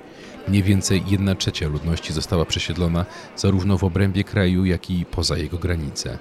Mniej 0.48 0.62
więcej 0.62 1.02
1 1.06 1.36
trzecia 1.36 1.68
ludności 1.68 2.12
została 2.12 2.44
przesiedlona 2.44 3.06
zarówno 3.36 3.78
w 3.78 3.84
obrębie 3.84 4.24
kraju, 4.24 4.64
jak 4.64 4.90
i 4.90 5.04
poza 5.04 5.36
jego 5.36 5.58
granice. 5.58 6.18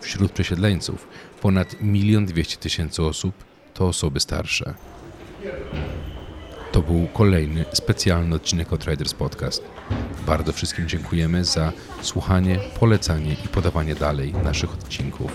Wśród 0.00 0.32
przesiedleńców 0.32 1.08
ponad 1.40 1.76
1 1.82 2.26
200 2.26 2.56
tysięcy 2.56 3.02
osób 3.02 3.34
to 3.74 3.88
osoby 3.88 4.20
starsze. 4.20 4.74
To 6.72 6.82
był 6.82 7.08
kolejny 7.12 7.64
specjalny 7.72 8.34
odcinek 8.34 8.72
od 8.72 8.86
Riders 8.86 9.14
Podcast. 9.14 9.62
Bardzo 10.26 10.52
wszystkim 10.52 10.88
dziękujemy 10.88 11.44
za 11.44 11.72
słuchanie, 12.02 12.58
polecanie 12.80 13.36
i 13.44 13.48
podawanie 13.48 13.94
dalej 13.94 14.34
naszych 14.44 14.74
odcinków. 14.74 15.30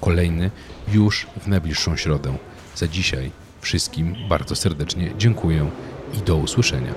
Kolejny 0.00 0.50
już 0.92 1.26
w 1.40 1.46
najbliższą 1.46 1.96
środę. 1.96 2.36
Za 2.74 2.88
dzisiaj 2.88 3.30
wszystkim 3.60 4.16
bardzo 4.28 4.54
serdecznie 4.54 5.12
dziękuję 5.18 5.70
i 6.14 6.18
do 6.18 6.36
usłyszenia. 6.36 6.94